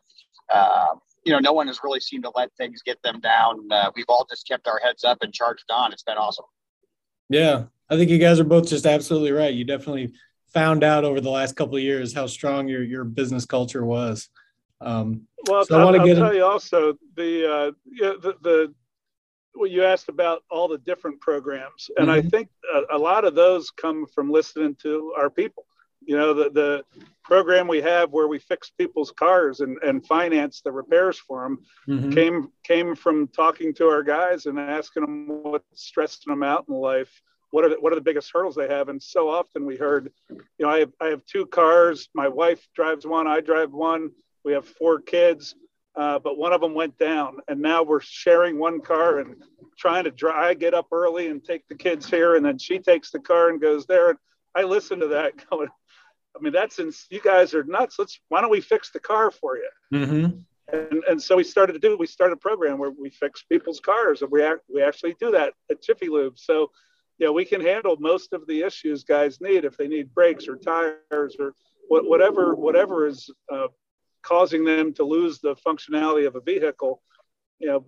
you 1.25 1.33
know, 1.33 1.39
no 1.39 1.53
one 1.53 1.69
has 1.69 1.79
really 1.85 2.01
seemed 2.01 2.25
to 2.25 2.33
let 2.35 2.51
things 2.57 2.83
get 2.85 3.01
them 3.05 3.21
down. 3.21 3.61
we've 3.95 4.07
all 4.09 4.27
just 4.29 4.49
kept 4.49 4.67
our 4.67 4.81
heads 4.83 5.05
up 5.05 5.19
and 5.21 5.33
charged 5.33 5.71
on. 5.71 5.93
It's 5.93 6.03
been 6.03 6.17
awesome. 6.17 6.47
Yeah, 7.29 7.65
I 7.89 7.97
think 7.97 8.11
you 8.11 8.19
guys 8.19 8.41
are 8.41 8.45
both 8.45 8.69
just 8.69 8.87
absolutely 8.87 9.33
right. 9.33 9.55
You 9.55 9.65
definitely 9.65 10.15
found 10.53 10.83
out 10.83 11.05
over 11.05 11.21
the 11.21 11.31
last 11.31 11.57
couple 11.57 11.77
of 11.77 11.83
years 11.83 12.15
how 12.15 12.27
strong 12.27 12.69
your 12.69 12.83
your 12.83 13.05
business 13.05 13.45
culture 13.45 13.85
was. 13.85 14.29
Um, 14.81 15.27
well, 15.49 15.65
so 15.65 15.81
I 15.81 15.85
want 15.85 15.97
to 15.97 16.05
get. 16.05 16.19
I'll 16.19 16.29
tell 16.29 16.35
you 16.35 16.45
also 16.45 16.95
the 17.17 17.53
uh, 17.53 17.73
yeah, 17.87 18.13
the, 18.21 18.35
the 18.43 18.75
well, 19.55 19.71
you 19.71 19.85
asked 19.85 20.09
about 20.09 20.45
all 20.51 20.69
the 20.69 20.79
different 20.79 21.21
programs, 21.21 21.91
and 21.97 22.09
mm-hmm. 22.09 22.27
I 22.27 22.31
think 22.31 22.49
a, 22.73 22.97
a, 22.97 22.99
lot 22.99 23.25
of 23.25 23.35
those 23.35 23.71
come 23.71 24.07
from 24.07 24.31
listening 24.31 24.77
to 24.83 25.15
our 25.19 25.31
people. 25.31 25.65
You 26.05 26.17
know, 26.17 26.33
the 26.33 26.51
the 26.51 26.85
program 27.25 27.67
we 27.67 27.83
have 27.83 28.11
where 28.11 28.29
we 28.29 28.39
fix 28.39 28.71
people's 28.71 29.11
cars 29.11 29.61
and, 29.61 29.77
and 29.83 30.07
finance 30.07 30.63
the 30.63 30.73
repairs 30.73 31.19
for 31.19 31.43
them 31.43 31.59
mm-hmm. 31.89 32.11
came 32.13 32.53
came 32.65 32.95
from 32.95 33.29
talking 33.29 33.75
to 33.75 33.87
our 33.87 34.03
guys 34.03 34.47
and 34.47 34.59
asking 34.59 35.03
them 35.03 35.27
what's 35.43 35.65
stressing 35.75 36.31
them 36.31 36.43
out 36.43 36.65
in 36.69 36.75
life 36.75 37.21
what 37.51 37.65
are 37.65 37.71
the, 37.71 37.77
what 37.77 37.93
are 37.93 37.97
the 37.97 38.03
biggest 38.03 38.31
hurdles 38.33 38.55
they 38.55 38.69
have? 38.69 38.89
And 38.89 39.03
so 39.03 39.29
often 39.29 39.65
we 39.65 39.77
heard, 39.77 40.11
you 40.31 40.39
know, 40.61 40.69
I 40.69 40.81
have 40.81 40.93
I 41.01 41.07
have 41.07 41.25
two 41.27 41.47
cars. 41.47 42.09
My 42.15 42.29
wife 42.29 42.67
drives 42.75 43.07
one. 43.07 43.27
I 43.27 43.41
drive 43.41 43.73
one. 43.73 44.11
We 44.45 44.53
have 44.53 44.67
four 44.67 45.01
kids, 45.01 45.55
uh, 45.97 46.19
but 46.19 46.39
one 46.39 46.53
of 46.53 46.61
them 46.61 46.75
went 46.75 46.99
down, 46.99 47.39
and 47.49 47.61
now 47.61 47.83
we're 47.83 48.01
sharing 48.01 48.59
one 48.59 48.81
car 48.81 49.19
and 49.19 49.43
trying 49.79 50.05
to 50.05 50.11
drive. 50.11 50.37
I 50.37 50.55
get 50.55 50.75
up 50.75 50.89
early 50.93 51.29
and 51.29 51.45
take 51.45 51.67
the 51.69 51.75
kids 51.75 52.09
here, 52.09 52.37
and 52.37 52.45
then 52.45 52.59
she 52.59 52.79
takes 52.79 53.11
the 53.11 53.19
car 53.19 53.49
and 53.49 53.61
goes 53.61 53.87
there. 53.87 54.11
And 54.11 54.19
I 54.55 54.63
listen 54.63 55.01
to 55.01 55.09
that 55.09 55.33
going. 55.51 55.69
I 56.37 56.41
mean, 56.41 56.53
that's 56.53 56.79
in, 56.79 56.93
you 57.11 57.21
guys 57.21 57.53
are 57.55 57.65
nuts. 57.65 57.97
Let's 57.99 58.21
why 58.29 58.41
don't 58.41 58.51
we 58.51 58.61
fix 58.61 58.91
the 58.91 59.01
car 59.01 59.31
for 59.31 59.57
you? 59.57 59.71
Mm-hmm. 59.93 60.39
And, 60.71 61.03
and 61.09 61.23
so 61.23 61.37
we 61.37 61.45
started 61.45 61.73
to 61.73 61.79
do 61.79 61.97
we 61.97 62.07
started 62.07 62.35
a 62.35 62.37
program 62.37 62.79
where 62.79 62.91
we 62.91 63.11
fix 63.11 63.43
people's 63.43 63.81
cars 63.81 64.21
and 64.23 64.31
we 64.31 64.43
act, 64.43 64.61
we 64.73 64.83
actually 64.83 65.17
do 65.19 65.31
that 65.31 65.55
at 65.71 65.83
Jiffy 65.83 66.09
Lube. 66.09 66.39
So 66.39 66.71
you 67.19 67.27
know 67.27 67.33
we 67.33 67.45
can 67.45 67.61
handle 67.61 67.97
most 67.99 68.33
of 68.33 68.47
the 68.47 68.63
issues 68.63 69.05
guys 69.05 69.41
need 69.41 69.65
if 69.65 69.77
they 69.77 69.89
need 69.89 70.15
brakes 70.15 70.49
or 70.49 70.57
tires 70.57 71.37
or 71.39 71.55
whatever 71.89 72.55
whatever 72.55 73.07
is 73.07 73.31
uh, 73.53 73.69
causing 74.23 74.65
them 74.65 74.93
to 74.95 75.05
lose 75.05 75.39
the 75.41 75.57
functionality 75.57 76.27
of 76.27 76.37
a 76.37 76.41
vehicle. 76.41 77.03
You 77.59 77.69
know, 77.69 77.87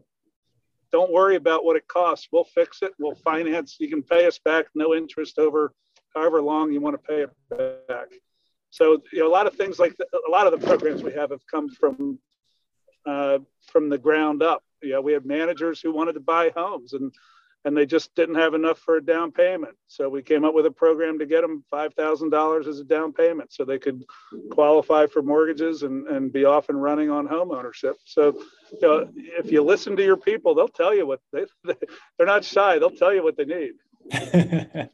don't 0.90 1.12
worry 1.12 1.36
about 1.36 1.64
what 1.64 1.76
it 1.76 1.86
costs. 1.86 2.28
We'll 2.32 2.44
fix 2.44 2.82
it. 2.82 2.92
We'll 2.98 3.14
finance. 3.14 3.76
You 3.78 3.88
can 3.88 4.02
pay 4.02 4.26
us 4.26 4.38
back 4.38 4.66
no 4.74 4.94
interest 4.94 5.38
over 5.38 5.72
however 6.14 6.42
long 6.42 6.72
you 6.72 6.80
want 6.80 6.94
to 6.94 7.08
pay 7.08 7.22
it 7.22 7.86
back. 7.88 8.08
So 8.70 9.02
you 9.12 9.20
know 9.20 9.28
a 9.28 9.32
lot 9.32 9.46
of 9.46 9.54
things 9.54 9.78
like 9.78 9.96
the, 9.96 10.06
a 10.28 10.30
lot 10.30 10.46
of 10.46 10.58
the 10.58 10.66
programs 10.66 11.02
we 11.02 11.12
have 11.12 11.30
have 11.30 11.46
come 11.46 11.68
from 11.68 12.18
uh, 13.06 13.38
from 13.66 13.88
the 13.88 13.98
ground 13.98 14.42
up. 14.42 14.62
You 14.82 14.92
know, 14.92 15.00
we 15.00 15.12
have 15.12 15.26
managers 15.26 15.80
who 15.80 15.92
wanted 15.92 16.14
to 16.14 16.20
buy 16.20 16.50
homes 16.56 16.94
and 16.94 17.12
and 17.64 17.76
they 17.76 17.84
just 17.84 18.14
didn't 18.14 18.36
have 18.36 18.54
enough 18.54 18.78
for 18.78 18.96
a 18.96 19.04
down 19.04 19.30
payment. 19.30 19.74
So 19.86 20.08
we 20.08 20.22
came 20.22 20.44
up 20.44 20.54
with 20.54 20.66
a 20.66 20.70
program 20.70 21.18
to 21.18 21.26
get 21.26 21.42
them 21.42 21.62
$5,000 21.72 22.66
as 22.66 22.80
a 22.80 22.84
down 22.84 23.12
payment 23.12 23.52
so 23.52 23.64
they 23.64 23.78
could 23.78 24.04
qualify 24.50 25.06
for 25.06 25.22
mortgages 25.22 25.82
and, 25.82 26.06
and 26.08 26.32
be 26.32 26.44
off 26.44 26.70
and 26.70 26.82
running 26.82 27.10
on 27.10 27.26
home 27.26 27.50
ownership. 27.50 27.96
So 28.04 28.38
you 28.72 28.78
know, 28.80 29.10
if 29.14 29.52
you 29.52 29.62
listen 29.62 29.94
to 29.96 30.04
your 30.04 30.16
people, 30.16 30.54
they'll 30.54 30.68
tell 30.68 30.94
you 30.94 31.06
what 31.06 31.20
they, 31.32 31.44
they're 32.16 32.26
not 32.26 32.44
shy. 32.44 32.78
They'll 32.78 32.90
tell 32.90 33.14
you 33.14 33.22
what 33.22 33.36
they 33.36 33.44
need. 33.44 33.72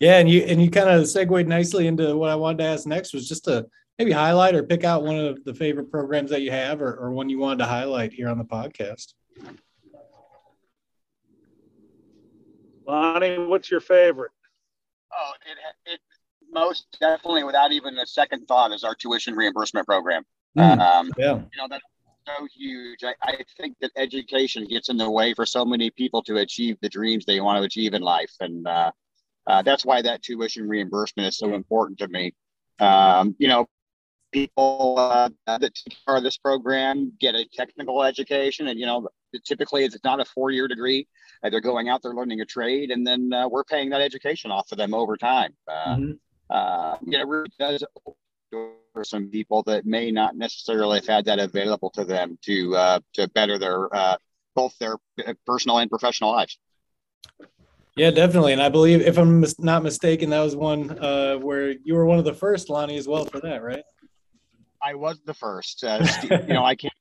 yeah. 0.00 0.18
And 0.18 0.28
you, 0.28 0.42
and 0.42 0.60
you 0.60 0.70
kind 0.70 0.88
of 0.88 1.08
segued 1.08 1.46
nicely 1.46 1.86
into 1.86 2.16
what 2.16 2.30
I 2.30 2.36
wanted 2.36 2.58
to 2.58 2.64
ask 2.64 2.86
next 2.86 3.14
was 3.14 3.28
just 3.28 3.44
to 3.44 3.66
maybe 3.98 4.10
highlight 4.10 4.56
or 4.56 4.64
pick 4.64 4.82
out 4.82 5.04
one 5.04 5.18
of 5.18 5.44
the 5.44 5.54
favorite 5.54 5.90
programs 5.90 6.30
that 6.30 6.42
you 6.42 6.50
have 6.50 6.82
or, 6.82 6.94
or 6.96 7.12
one 7.12 7.28
you 7.28 7.38
wanted 7.38 7.58
to 7.58 7.66
highlight 7.66 8.12
here 8.12 8.28
on 8.28 8.38
the 8.38 8.44
podcast. 8.44 9.14
Lonnie, 12.88 13.38
what's 13.38 13.70
your 13.70 13.80
favorite? 13.80 14.32
Oh, 15.12 15.32
it, 15.46 15.92
it 15.92 16.00
most 16.50 16.86
definitely, 17.00 17.44
without 17.44 17.70
even 17.72 17.98
a 17.98 18.06
second 18.06 18.46
thought, 18.46 18.72
is 18.72 18.82
our 18.82 18.94
tuition 18.94 19.34
reimbursement 19.34 19.86
program. 19.86 20.24
Mm, 20.56 20.80
um, 20.80 21.12
yeah, 21.18 21.34
you 21.34 21.58
know 21.58 21.68
that's 21.68 21.84
so 22.26 22.48
huge. 22.56 23.04
I, 23.04 23.14
I 23.22 23.44
think 23.58 23.76
that 23.80 23.90
education 23.96 24.66
gets 24.66 24.88
in 24.88 24.96
the 24.96 25.10
way 25.10 25.34
for 25.34 25.44
so 25.44 25.64
many 25.64 25.90
people 25.90 26.22
to 26.24 26.38
achieve 26.38 26.78
the 26.80 26.88
dreams 26.88 27.26
they 27.26 27.40
want 27.40 27.60
to 27.60 27.66
achieve 27.66 27.92
in 27.92 28.00
life, 28.00 28.32
and 28.40 28.66
uh, 28.66 28.90
uh, 29.46 29.62
that's 29.62 29.84
why 29.84 30.00
that 30.02 30.22
tuition 30.22 30.66
reimbursement 30.66 31.28
is 31.28 31.36
so 31.36 31.54
important 31.54 31.98
to 31.98 32.08
me. 32.08 32.34
Um, 32.80 33.36
you 33.38 33.48
know, 33.48 33.66
people 34.32 34.94
uh, 34.98 35.28
that 35.46 35.74
take 35.74 35.96
part 36.06 36.18
of 36.18 36.24
this 36.24 36.38
program 36.38 37.12
get 37.20 37.34
a 37.34 37.44
technical 37.52 38.02
education, 38.02 38.68
and 38.68 38.78
you 38.78 38.86
know, 38.86 39.08
typically 39.44 39.84
it's 39.84 39.96
not 40.04 40.20
a 40.20 40.24
four-year 40.24 40.68
degree. 40.68 41.06
Uh, 41.42 41.50
they're 41.50 41.60
going 41.60 41.88
out, 41.88 42.02
they're 42.02 42.14
learning 42.14 42.40
a 42.40 42.44
trade, 42.44 42.90
and 42.90 43.06
then 43.06 43.32
uh, 43.32 43.48
we're 43.48 43.64
paying 43.64 43.90
that 43.90 44.00
education 44.00 44.50
off 44.50 44.70
of 44.72 44.78
them 44.78 44.94
over 44.94 45.16
time. 45.16 45.54
Uh, 45.66 45.96
mm-hmm. 45.96 46.12
Uh, 46.50 46.96
you 47.04 47.12
know, 47.12 47.20
it 47.20 47.26
really 47.26 47.50
does 47.58 47.84
for 48.50 49.04
some 49.04 49.28
people 49.28 49.62
that 49.64 49.84
may 49.84 50.10
not 50.10 50.36
necessarily 50.36 50.98
have 50.98 51.06
had 51.06 51.24
that 51.26 51.38
available 51.38 51.90
to 51.90 52.04
them 52.04 52.38
to 52.42 52.74
uh, 52.74 53.00
to 53.12 53.28
better 53.28 53.58
their 53.58 53.88
both 54.54 54.76
their 54.78 54.96
personal 55.46 55.78
and 55.78 55.90
professional 55.90 56.32
lives. 56.32 56.58
Yeah, 57.98 58.12
definitely. 58.12 58.52
And 58.52 58.62
I 58.62 58.68
believe, 58.68 59.00
if 59.00 59.18
I'm 59.18 59.44
not 59.58 59.82
mistaken, 59.82 60.30
that 60.30 60.40
was 60.40 60.54
one 60.54 60.98
uh, 60.98 61.36
where 61.36 61.74
you 61.84 61.94
were 61.94 62.06
one 62.06 62.20
of 62.20 62.24
the 62.24 62.32
first, 62.32 62.70
Lonnie, 62.70 62.96
as 62.96 63.08
well 63.08 63.24
for 63.24 63.40
that, 63.40 63.62
right? 63.62 63.82
I 64.80 64.94
was 64.94 65.20
the 65.24 65.34
first. 65.34 65.82
Uh, 65.82 66.06
you 66.22 66.54
know, 66.54 66.64
I 66.64 66.76
can't, 66.76 66.94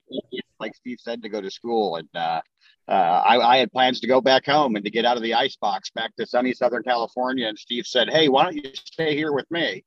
like 0.60 0.76
Steve 0.76 0.98
said, 1.02 1.22
to 1.22 1.30
go 1.30 1.42
to 1.42 1.52
school, 1.52 1.98
and 1.98 2.10
uh, 2.16 2.42
uh, 2.88 2.92
I, 2.92 3.56
I, 3.56 3.58
had 3.58 3.72
plans 3.72 4.00
to 4.00 4.08
go 4.08 4.22
back 4.22 4.46
home 4.46 4.76
and 4.76 4.86
to 4.86 4.92
get 4.92 5.06
out 5.06 5.18
of 5.18 5.24
the 5.24 5.34
ice 5.34 5.56
box 5.58 5.90
back 5.92 6.16
to 6.16 6.26
sunny 6.26 6.54
Southern 6.54 6.84
California. 6.84 7.48
And 7.48 7.58
Steve 7.58 7.86
said, 7.86 8.10
"Hey, 8.10 8.30
why 8.30 8.44
don't 8.44 8.56
you 8.56 8.72
stay 8.74 9.16
here 9.16 9.34
with 9.34 9.50
me? 9.52 9.84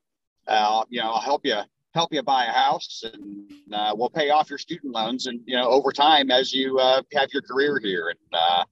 Uh, 0.46 0.84
you 0.88 1.00
know, 1.00 1.10
I'll 1.12 1.20
help 1.20 1.44
you 1.44 1.58
help 1.94 2.12
you 2.12 2.22
buy 2.22 2.44
a 2.44 2.52
house, 2.52 3.02
and 3.04 3.50
uh, 3.72 3.94
we'll 3.96 4.10
pay 4.10 4.30
off 4.30 4.50
your 4.50 4.58
student 4.58 4.92
loans, 4.92 5.26
and 5.26 5.40
you 5.46 5.56
know, 5.56 5.68
over 5.68 5.92
time 5.92 6.30
as 6.30 6.52
you 6.52 6.78
uh, 6.78 7.02
have 7.14 7.30
your 7.32 7.42
career 7.42 7.80
here." 7.82 8.10
And 8.10 8.66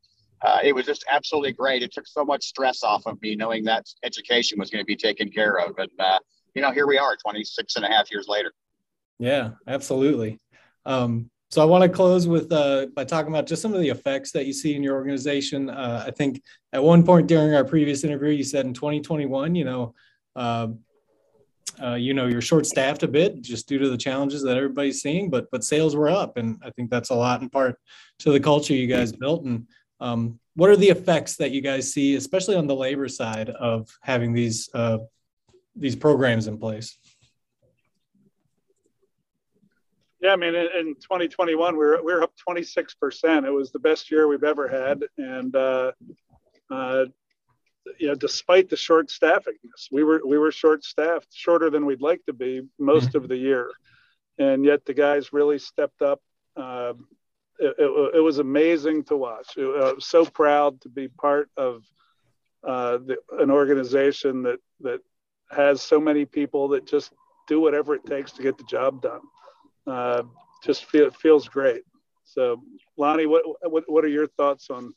it 0.64 0.75
was 0.75 0.87
just 0.87 1.05
absolutely 1.11 1.52
great. 1.52 1.83
It 1.83 1.93
took 1.93 2.07
so 2.07 2.25
much 2.25 2.45
stress 2.45 2.83
off 2.83 3.07
of 3.07 3.21
me 3.23 3.35
knowing 3.35 3.64
that 3.64 3.87
education 4.05 4.59
was 4.59 4.71
going 4.71 4.83
to 4.83 4.87
be 4.87 4.97
taken 4.97 5.31
care 5.31 5.59
of, 5.59 5.78
and 5.78 5.90
you 6.55 6.62
know, 6.62 6.73
here 6.73 6.87
we 6.87 6.99
are, 6.99 7.17
26 7.17 7.76
and 7.76 7.85
a 7.85 7.88
half 7.88 8.11
years 8.11 8.26
later. 8.28 8.52
Yeah, 9.19 9.50
absolutely. 9.67 10.40
Um, 10.87 11.31
so 11.50 11.62
I 11.62 11.64
want 11.64 11.83
to 11.83 11.88
close 11.88 12.28
with 12.28 12.52
uh, 12.52 12.87
by 12.95 13.05
talking 13.05 13.33
about 13.33 13.47
just 13.47 13.62
some 13.62 13.73
of 13.73 13.81
the 13.81 13.88
effects 13.88 14.33
that 14.33 14.47
you 14.47 14.52
see 14.52 14.75
in 14.75 14.83
your 14.83 14.95
organization. 14.95 15.71
Uh, 15.71 16.05
I 16.07 16.11
think 16.11 16.43
at 16.73 16.83
one 16.83 17.05
point 17.05 17.26
during 17.26 17.55
our 17.55 17.64
previous 17.64 18.05
interview, 18.05 18.31
you 18.31 18.45
said 18.45 18.67
in 18.67 18.75
2021, 18.75 19.55
you 19.55 19.64
know, 19.64 19.95
uh, 20.37 20.69
uh, 21.83 21.95
you 21.95 22.12
know, 22.12 22.26
you're 22.26 22.43
short 22.43 22.67
staffed 22.67 23.02
a 23.02 23.09
bit 23.09 23.40
just 23.40 23.69
due 23.69 23.78
to 23.78 23.88
the 23.88 23.97
challenges 23.97 24.43
that 24.43 24.57
everybody's 24.57 25.00
seeing, 25.00 25.31
but 25.31 25.47
but 25.50 25.64
sales 25.64 25.97
were 25.97 26.11
up, 26.11 26.37
and 26.37 26.61
I 26.62 26.71
think 26.71 26.90
that's 26.90 27.11
a 27.11 27.14
lot 27.14 27.40
in 27.40 27.49
part 27.49 27.78
to 28.21 28.33
the 28.33 28.40
culture 28.40 28.75
you 28.75 28.87
guys 28.87 29.12
built. 29.12 29.45
And 29.45 29.67
um, 30.00 30.40
what 30.55 30.71
are 30.71 30.76
the 30.76 30.90
effects 30.90 31.37
that 31.37 31.52
you 31.52 31.61
guys 31.61 31.93
see, 31.93 32.17
especially 32.17 32.57
on 32.57 32.67
the 32.67 32.75
labor 32.75 33.09
side, 33.09 33.49
of 33.50 33.88
having 34.02 34.33
these 34.33 34.69
uh, 34.75 34.99
these 35.76 35.97
programs 35.97 36.47
in 36.47 36.59
place? 36.59 36.99
Yeah, 40.21 40.33
I 40.33 40.37
mean, 40.37 40.55
in, 40.55 40.67
in 40.77 40.95
2021, 40.97 41.75
we 41.75 41.79
were 41.79 42.03
we 42.03 42.13
were 42.13 42.23
up 42.23 42.33
26 42.37 42.95
percent. 42.95 43.47
It 43.47 43.51
was 43.51 43.71
the 43.71 43.79
best 43.79 44.11
year 44.11 44.27
we've 44.27 44.45
ever 44.45 44.67
had, 44.67 45.05
and 45.17 45.55
uh, 45.55 45.93
uh, 46.71 47.05
you 48.01 48.09
know, 48.09 48.15
despite 48.17 48.69
the 48.69 48.77
short 48.77 49.11
staffing, 49.11 49.55
we 49.93 50.03
were 50.03 50.21
we 50.27 50.37
were 50.37 50.51
short 50.51 50.85
staffed, 50.85 51.29
shorter 51.33 51.71
than 51.71 51.87
we'd 51.87 52.03
like 52.03 52.25
to 52.27 52.33
be 52.33 52.63
most 52.81 53.11
mm-hmm. 53.11 53.19
of 53.19 53.29
the 53.29 53.37
year, 53.37 53.71
and 54.39 54.65
yet 54.65 54.85
the 54.85 54.95
guys 54.95 55.33
really 55.33 55.59
stepped 55.59 56.03
up. 56.03 56.21
Uh, 56.57 56.95
it, 57.61 57.75
it, 57.79 58.17
it, 58.17 58.21
was 58.21 58.39
amazing 58.39 59.05
to 59.05 59.17
watch. 59.17 59.57
I 59.57 59.93
was 59.93 60.07
so 60.07 60.25
proud 60.25 60.81
to 60.83 60.89
be 60.89 61.09
part 61.09 61.49
of 61.57 61.85
uh, 62.65 62.99
the, 62.99 63.17
an 63.39 63.53
organization 63.53 64.43
that 64.43 64.59
that 64.81 65.01
has 65.51 65.81
so 65.81 66.01
many 66.01 66.25
people 66.25 66.69
that 66.69 66.87
just 66.87 67.13
do 67.47 67.61
whatever 67.61 67.95
it 67.95 68.05
takes 68.05 68.33
to 68.33 68.43
get 68.43 68.59
the 68.59 68.65
job 68.65 69.01
done 69.01 69.21
uh, 69.88 70.23
just 70.64 70.85
feel, 70.85 71.11
feels 71.11 71.49
great. 71.49 71.83
So, 72.25 72.62
Lonnie, 72.97 73.26
what, 73.26 73.42
what 73.62 73.85
what 73.87 74.04
are 74.04 74.09
your 74.09 74.26
thoughts 74.26 74.68
on? 74.71 74.92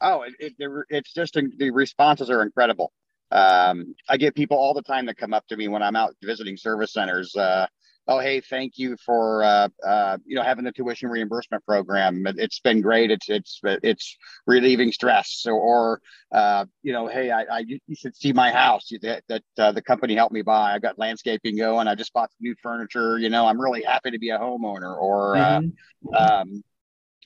Oh, 0.00 0.22
it, 0.22 0.54
it, 0.58 0.84
it's 0.88 1.12
just 1.12 1.34
the 1.34 1.70
responses 1.70 2.30
are 2.30 2.42
incredible. 2.42 2.92
Um, 3.30 3.94
I 4.08 4.16
get 4.16 4.34
people 4.34 4.56
all 4.56 4.72
the 4.72 4.82
time 4.82 5.06
that 5.06 5.16
come 5.18 5.34
up 5.34 5.46
to 5.48 5.56
me 5.56 5.68
when 5.68 5.82
I'm 5.82 5.96
out 5.96 6.14
visiting 6.22 6.56
service 6.56 6.92
centers. 6.92 7.36
Uh, 7.36 7.66
oh 8.08 8.18
hey 8.18 8.40
thank 8.40 8.78
you 8.78 8.96
for 9.04 9.44
uh, 9.44 9.68
uh, 9.86 10.18
you 10.24 10.34
know 10.34 10.42
having 10.42 10.64
the 10.64 10.72
tuition 10.72 11.08
reimbursement 11.08 11.64
program 11.64 12.26
it, 12.26 12.38
has 12.40 12.60
been 12.64 12.80
great 12.80 13.10
it's 13.10 13.28
it's 13.28 13.60
it's 13.64 14.16
relieving 14.46 14.90
stress 14.90 15.40
so, 15.42 15.52
or 15.52 16.00
uh, 16.32 16.64
you 16.82 16.92
know 16.92 17.06
hey 17.06 17.30
I, 17.30 17.42
I, 17.42 17.58
you 17.66 17.94
should 17.94 18.16
see 18.16 18.32
my 18.32 18.50
house 18.50 18.88
that, 19.02 19.22
that 19.28 19.42
uh, 19.58 19.72
the 19.72 19.82
company 19.82 20.14
helped 20.14 20.34
me 20.34 20.42
buy 20.42 20.74
i've 20.74 20.82
got 20.82 20.98
landscaping 20.98 21.56
going 21.56 21.86
i 21.86 21.94
just 21.94 22.12
bought 22.12 22.30
some 22.30 22.38
new 22.40 22.54
furniture 22.62 23.18
you 23.18 23.28
know 23.28 23.46
i'm 23.46 23.60
really 23.60 23.82
happy 23.82 24.10
to 24.10 24.18
be 24.18 24.30
a 24.30 24.38
homeowner 24.38 24.96
or 24.96 25.36
uh, 25.36 25.60
mm-hmm. 25.60 26.14
um, 26.14 26.64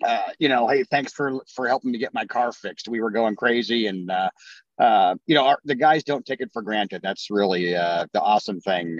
uh, 0.04 0.32
you 0.40 0.48
know, 0.48 0.66
hey, 0.66 0.82
thanks 0.90 1.12
for 1.12 1.40
for 1.54 1.68
helping 1.68 1.92
me 1.92 1.98
get 1.98 2.12
my 2.12 2.24
car 2.24 2.50
fixed. 2.50 2.88
We 2.88 3.00
were 3.00 3.12
going 3.12 3.36
crazy, 3.36 3.86
and 3.86 4.10
uh, 4.10 4.30
uh, 4.76 5.14
you 5.26 5.36
know, 5.36 5.46
our, 5.46 5.58
the 5.64 5.76
guys 5.76 6.02
don't 6.02 6.26
take 6.26 6.40
it 6.40 6.50
for 6.52 6.60
granted. 6.60 7.02
That's 7.02 7.30
really 7.30 7.76
uh, 7.76 8.06
the 8.12 8.20
awesome 8.20 8.60
thing. 8.60 8.98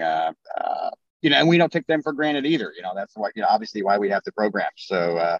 You 1.23 1.31
know, 1.31 1.37
and 1.37 1.47
we 1.47 1.57
don't 1.57 1.71
take 1.71 1.87
them 1.87 2.03
for 2.03 2.13
granted 2.13 2.45
either. 2.45 2.71
You 2.75 2.83
know, 2.83 2.91
that's 2.93 3.17
why, 3.17 3.29
you 3.35 3.41
know, 3.41 3.47
obviously 3.49 3.81
why 3.81 3.97
we 3.97 4.09
have 4.09 4.21
the 4.23 4.31
program. 4.33 4.69
So 4.77 5.17
uh, 5.17 5.37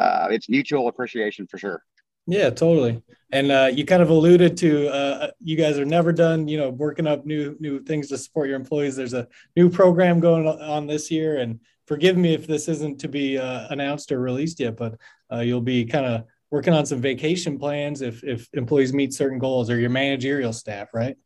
uh, 0.00 0.26
it's 0.30 0.48
mutual 0.48 0.88
appreciation 0.88 1.46
for 1.46 1.58
sure. 1.58 1.84
Yeah, 2.26 2.50
totally. 2.50 3.02
And 3.30 3.52
uh, 3.52 3.70
you 3.72 3.84
kind 3.84 4.02
of 4.02 4.10
alluded 4.10 4.56
to 4.56 4.88
uh, 4.88 5.30
you 5.40 5.56
guys 5.56 5.78
are 5.78 5.84
never 5.84 6.12
done, 6.12 6.48
you 6.48 6.58
know, 6.58 6.70
working 6.70 7.06
up 7.06 7.24
new 7.24 7.56
new 7.60 7.80
things 7.80 8.08
to 8.08 8.18
support 8.18 8.48
your 8.48 8.56
employees. 8.56 8.96
There's 8.96 9.14
a 9.14 9.28
new 9.54 9.70
program 9.70 10.18
going 10.18 10.46
on 10.48 10.88
this 10.88 11.08
year, 11.10 11.38
and 11.38 11.60
forgive 11.86 12.16
me 12.16 12.34
if 12.34 12.46
this 12.48 12.66
isn't 12.66 13.00
to 13.00 13.08
be 13.08 13.38
uh, 13.38 13.68
announced 13.70 14.10
or 14.10 14.18
released 14.18 14.58
yet, 14.58 14.76
but 14.76 14.98
uh, 15.32 15.40
you'll 15.40 15.60
be 15.60 15.84
kind 15.84 16.06
of 16.06 16.24
working 16.50 16.74
on 16.74 16.84
some 16.86 17.00
vacation 17.00 17.58
plans 17.58 18.02
if 18.02 18.24
if 18.24 18.48
employees 18.54 18.92
meet 18.92 19.14
certain 19.14 19.38
goals 19.38 19.70
or 19.70 19.78
your 19.78 19.90
managerial 19.90 20.52
staff, 20.52 20.88
right? 20.92 21.16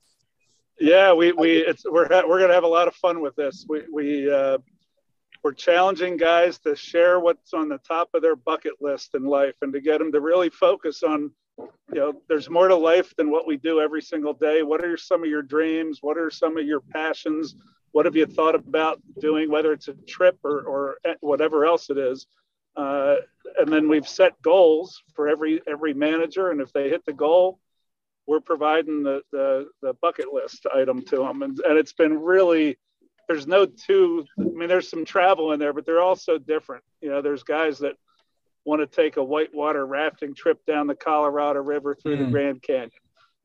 Yeah, 0.80 1.12
we 1.12 1.32
we 1.32 1.58
it's 1.58 1.84
we're 1.84 2.08
we're 2.26 2.40
gonna 2.40 2.54
have 2.54 2.64
a 2.64 2.68
lot 2.68 2.88
of 2.88 2.94
fun 2.94 3.20
with 3.20 3.36
this. 3.36 3.66
We 3.68 3.82
we 3.92 4.32
uh, 4.32 4.56
we're 5.44 5.52
challenging 5.52 6.16
guys 6.16 6.58
to 6.60 6.74
share 6.74 7.20
what's 7.20 7.52
on 7.52 7.68
the 7.68 7.76
top 7.78 8.08
of 8.14 8.22
their 8.22 8.34
bucket 8.34 8.72
list 8.80 9.14
in 9.14 9.24
life 9.24 9.56
and 9.60 9.74
to 9.74 9.80
get 9.82 9.98
them 9.98 10.10
to 10.12 10.20
really 10.22 10.48
focus 10.48 11.02
on 11.02 11.30
you 11.58 12.00
know 12.00 12.22
there's 12.28 12.48
more 12.48 12.66
to 12.66 12.74
life 12.74 13.14
than 13.16 13.30
what 13.30 13.46
we 13.46 13.58
do 13.58 13.78
every 13.78 14.00
single 14.00 14.32
day. 14.32 14.62
What 14.62 14.82
are 14.82 14.96
some 14.96 15.22
of 15.22 15.28
your 15.28 15.42
dreams? 15.42 15.98
What 16.00 16.16
are 16.16 16.30
some 16.30 16.56
of 16.56 16.64
your 16.64 16.80
passions? 16.80 17.56
What 17.92 18.06
have 18.06 18.16
you 18.16 18.24
thought 18.24 18.54
about 18.54 19.02
doing 19.20 19.50
whether 19.50 19.74
it's 19.74 19.88
a 19.88 19.94
trip 20.08 20.38
or, 20.44 20.62
or 20.62 20.96
whatever 21.20 21.66
else 21.66 21.90
it 21.90 21.98
is? 21.98 22.26
Uh, 22.74 23.16
and 23.58 23.70
then 23.70 23.86
we've 23.86 24.08
set 24.08 24.40
goals 24.40 25.02
for 25.14 25.28
every 25.28 25.60
every 25.68 25.92
manager 25.92 26.50
and 26.50 26.62
if 26.62 26.72
they 26.72 26.88
hit 26.88 27.04
the 27.04 27.12
goal 27.12 27.60
we're 28.30 28.40
providing 28.40 29.02
the 29.02 29.22
the, 29.32 29.66
the 29.82 29.92
bucket 29.94 30.32
list 30.32 30.64
item 30.72 31.02
to 31.02 31.16
them 31.16 31.42
and, 31.42 31.58
and 31.58 31.76
it's 31.76 31.92
been 31.92 32.16
really 32.16 32.78
there's 33.26 33.48
no 33.48 33.66
two 33.66 34.24
i 34.38 34.42
mean 34.44 34.68
there's 34.68 34.88
some 34.88 35.04
travel 35.04 35.50
in 35.50 35.58
there 35.58 35.72
but 35.72 35.84
they're 35.84 36.00
all 36.00 36.14
so 36.14 36.38
different. 36.38 36.84
You 37.00 37.10
know 37.10 37.22
there's 37.22 37.42
guys 37.42 37.80
that 37.80 37.96
want 38.64 38.82
to 38.82 38.86
take 38.86 39.16
a 39.16 39.24
whitewater 39.24 39.84
rafting 39.84 40.34
trip 40.34 40.64
down 40.64 40.86
the 40.86 40.94
colorado 40.94 41.60
river 41.60 41.96
through 41.96 42.18
mm. 42.18 42.26
the 42.26 42.30
grand 42.30 42.62
canyon. 42.62 42.90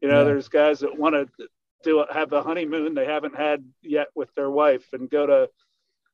You 0.02 0.10
know 0.10 0.20
yeah. 0.20 0.26
there's 0.26 0.50
guys 0.50 0.82
that 0.82 0.96
want 0.96 1.16
to 1.16 1.48
do 1.84 2.06
have 2.12 2.32
a 2.34 2.44
honeymoon 2.44 2.94
they 2.94 3.06
haven't 3.06 3.36
had 3.36 3.64
yet 3.82 4.08
with 4.14 4.34
their 4.36 4.52
wife 4.52 4.86
and 4.94 5.10
go 5.10 5.26
to 5.26 5.50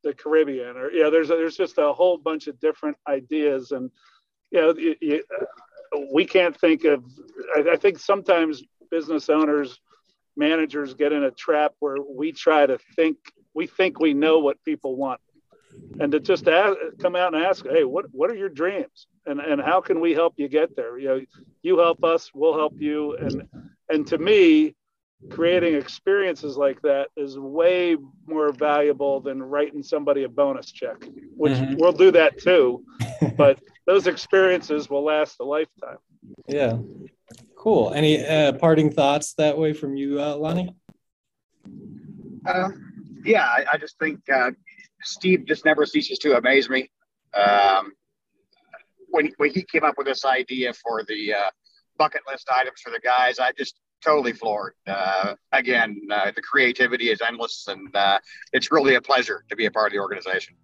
the 0.03 0.13
Caribbean. 0.13 0.77
Or 0.77 0.89
yeah 0.91 1.09
there's 1.09 1.27
there's 1.27 1.57
just 1.57 1.77
a 1.77 1.91
whole 1.91 2.17
bunch 2.17 2.47
of 2.47 2.57
different 2.61 2.95
ideas. 3.05 3.71
And 3.71 3.91
you 4.49 4.61
know 4.61 4.73
you, 4.77 4.95
you, 5.01 5.23
we 6.13 6.25
can't 6.25 6.59
think 6.59 6.83
of 6.83 7.03
I, 7.55 7.71
I 7.71 7.75
think 7.75 7.99
sometimes 7.99 8.63
business 8.89 9.29
owners 9.29 9.79
managers 10.35 10.93
get 10.93 11.11
in 11.11 11.23
a 11.23 11.31
trap 11.31 11.73
where 11.79 11.97
we 12.01 12.31
try 12.31 12.65
to 12.65 12.77
think 12.95 13.17
we 13.53 13.67
think 13.67 13.99
we 13.99 14.13
know 14.13 14.39
what 14.39 14.63
people 14.63 14.95
want. 14.95 15.19
And 15.99 16.11
to 16.13 16.19
just 16.19 16.47
ask, 16.47 16.77
come 17.01 17.15
out 17.15 17.33
and 17.33 17.43
ask 17.43 17.65
hey 17.65 17.83
what 17.83 18.05
what 18.11 18.29
are 18.29 18.35
your 18.35 18.49
dreams? 18.49 19.07
And 19.25 19.39
and 19.39 19.61
how 19.61 19.81
can 19.81 19.99
we 19.99 20.13
help 20.13 20.33
you 20.37 20.47
get 20.47 20.75
there? 20.75 20.97
You 20.97 21.07
know 21.07 21.21
you 21.61 21.79
help 21.79 22.03
us 22.03 22.31
we'll 22.33 22.57
help 22.57 22.73
you. 22.79 23.15
And 23.17 23.47
and 23.89 24.07
to 24.07 24.17
me 24.17 24.75
creating 25.29 25.75
experiences 25.75 26.57
like 26.57 26.81
that 26.81 27.09
is 27.15 27.37
way 27.37 27.95
more 28.25 28.51
valuable 28.51 29.19
than 29.19 29.43
writing 29.43 29.83
somebody 29.83 30.23
a 30.23 30.29
bonus 30.29 30.71
check 30.71 30.97
which 31.35 31.53
mm-hmm. 31.53 31.75
we'll 31.77 31.91
do 31.91 32.11
that 32.11 32.39
too. 32.39 32.83
But 33.37 33.59
those 33.85 34.07
experiences 34.07 34.89
will 34.89 35.03
last 35.03 35.37
a 35.39 35.43
lifetime. 35.43 35.97
Yeah. 36.47 36.77
Cool. 37.57 37.93
Any 37.93 38.25
uh, 38.25 38.53
parting 38.53 38.91
thoughts 38.91 39.33
that 39.35 39.57
way 39.57 39.73
from 39.73 39.95
you 39.95 40.21
uh, 40.21 40.35
lonnie? 40.35 40.75
Uh, 42.45 42.69
yeah 43.23 43.45
I, 43.45 43.65
I, 43.73 43.77
just 43.77 43.99
think 43.99 44.19
uh, 44.33 44.49
steve 45.03 45.45
just 45.45 45.63
never 45.63 45.85
ceases 45.85 46.17
to 46.19 46.35
amaze 46.35 46.69
me. 46.69 46.89
Um, 47.35 47.91
when, 49.09 49.31
when 49.37 49.51
he 49.51 49.61
came 49.61 49.83
up 49.83 49.95
with 49.97 50.07
this 50.07 50.25
idea 50.25 50.73
for 50.73 51.03
the 51.07 51.33
uh, 51.33 51.49
bucket 51.99 52.21
list 52.27 52.49
items 52.51 52.81
for 52.81 52.89
the 52.89 52.99
guys 52.99 53.37
i 53.37 53.51
just 53.51 53.75
totally 54.01 54.33
floored. 54.33 54.73
Uh, 54.87 55.35
again, 55.51 56.01
uh, 56.11 56.31
the 56.35 56.41
creativity 56.41 57.09
is 57.09 57.21
endless, 57.21 57.65
and 57.67 57.95
uh, 57.95 58.19
it's 58.53 58.71
really 58.71 58.95
a 58.95 59.01
pleasure 59.01 59.45
to 59.49 59.55
be 59.55 59.65
a 59.65 59.71
part 59.71 59.87
of 59.87 59.93
the 59.93 59.99
organization. 59.99 60.55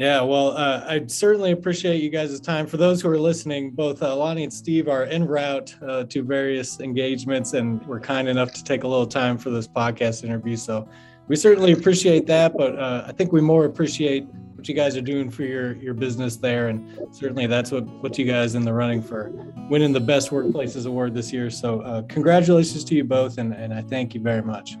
Yeah, 0.00 0.22
well, 0.22 0.56
uh, 0.56 0.82
I 0.88 1.04
certainly 1.08 1.52
appreciate 1.52 2.02
you 2.02 2.08
guys' 2.08 2.40
time. 2.40 2.66
For 2.66 2.78
those 2.78 3.02
who 3.02 3.10
are 3.10 3.18
listening, 3.18 3.72
both 3.72 4.02
uh, 4.02 4.16
Lonnie 4.16 4.44
and 4.44 4.52
Steve 4.52 4.88
are 4.88 5.04
en 5.04 5.26
route 5.26 5.76
uh, 5.86 6.04
to 6.04 6.22
various 6.22 6.80
engagements, 6.80 7.52
and 7.52 7.86
we're 7.86 8.00
kind 8.00 8.26
enough 8.26 8.54
to 8.54 8.64
take 8.64 8.84
a 8.84 8.88
little 8.88 9.06
time 9.06 9.36
for 9.36 9.50
this 9.50 9.68
podcast 9.68 10.24
interview. 10.24 10.56
So 10.56 10.88
we 11.28 11.36
certainly 11.36 11.72
appreciate 11.72 12.26
that, 12.28 12.56
but 12.56 12.80
I 12.80 13.12
think 13.12 13.30
we 13.30 13.42
more 13.42 13.66
appreciate 13.66 14.24
what 14.54 14.66
you 14.70 14.74
guys 14.74 14.96
are 14.96 15.02
doing 15.02 15.28
for 15.28 15.42
your 15.42 15.76
your 15.76 15.92
business 15.92 16.38
there, 16.38 16.68
and 16.68 16.98
certainly 17.14 17.46
that's 17.46 17.70
what 17.70 17.84
what 18.02 18.18
you 18.18 18.24
guys 18.24 18.54
in 18.54 18.64
the 18.64 18.72
running 18.72 19.02
for 19.02 19.30
winning 19.68 19.92
the 19.92 20.00
best 20.00 20.30
workplaces 20.30 20.86
award 20.86 21.12
this 21.12 21.30
year. 21.30 21.50
So 21.50 21.82
uh, 21.82 22.02
congratulations 22.08 22.84
to 22.84 22.94
you 22.94 23.04
both, 23.04 23.36
and 23.36 23.52
and 23.52 23.74
I 23.74 23.82
thank 23.82 24.14
you 24.14 24.22
very 24.22 24.42
much. 24.42 24.78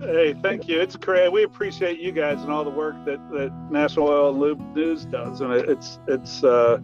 Hey, 0.00 0.34
thank 0.42 0.68
you. 0.68 0.80
It's 0.80 0.96
great. 0.96 1.30
We 1.30 1.42
appreciate 1.42 2.00
you 2.00 2.12
guys 2.12 2.40
and 2.42 2.50
all 2.50 2.64
the 2.64 2.70
work 2.70 2.94
that 3.04 3.20
that 3.30 3.52
National 3.70 4.08
Oil 4.08 4.30
and 4.30 4.40
Lube 4.40 4.76
News 4.76 5.04
does, 5.04 5.40
and 5.40 5.52
it's 5.52 5.98
it's. 6.08 6.42
Uh, 6.44 6.80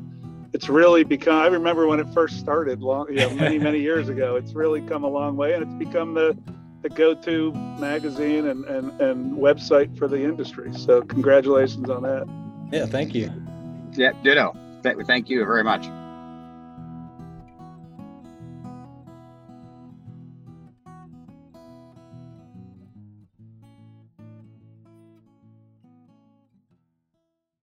it's 0.52 0.70
really 0.70 1.04
become. 1.04 1.34
I 1.34 1.48
remember 1.48 1.86
when 1.86 2.00
it 2.00 2.08
first 2.14 2.38
started, 2.38 2.80
long, 2.80 3.08
you 3.10 3.16
know, 3.16 3.30
many 3.30 3.58
many 3.58 3.78
years 3.78 4.08
ago. 4.08 4.36
It's 4.36 4.54
really 4.54 4.80
come 4.80 5.04
a 5.04 5.08
long 5.08 5.36
way, 5.36 5.52
and 5.52 5.62
it's 5.62 5.74
become 5.74 6.14
the 6.14 6.38
the 6.82 6.88
go-to 6.88 7.52
magazine 7.78 8.46
and, 8.46 8.64
and, 8.64 9.00
and 9.00 9.36
website 9.36 9.98
for 9.98 10.08
the 10.08 10.22
industry. 10.22 10.72
So 10.72 11.02
congratulations 11.02 11.90
on 11.90 12.02
that. 12.04 12.26
Yeah, 12.72 12.86
thank 12.86 13.14
you. 13.14 13.30
Yeah, 13.92 14.12
ditto. 14.22 14.56
Thank 14.82 15.28
you 15.28 15.44
very 15.44 15.64
much. 15.64 15.86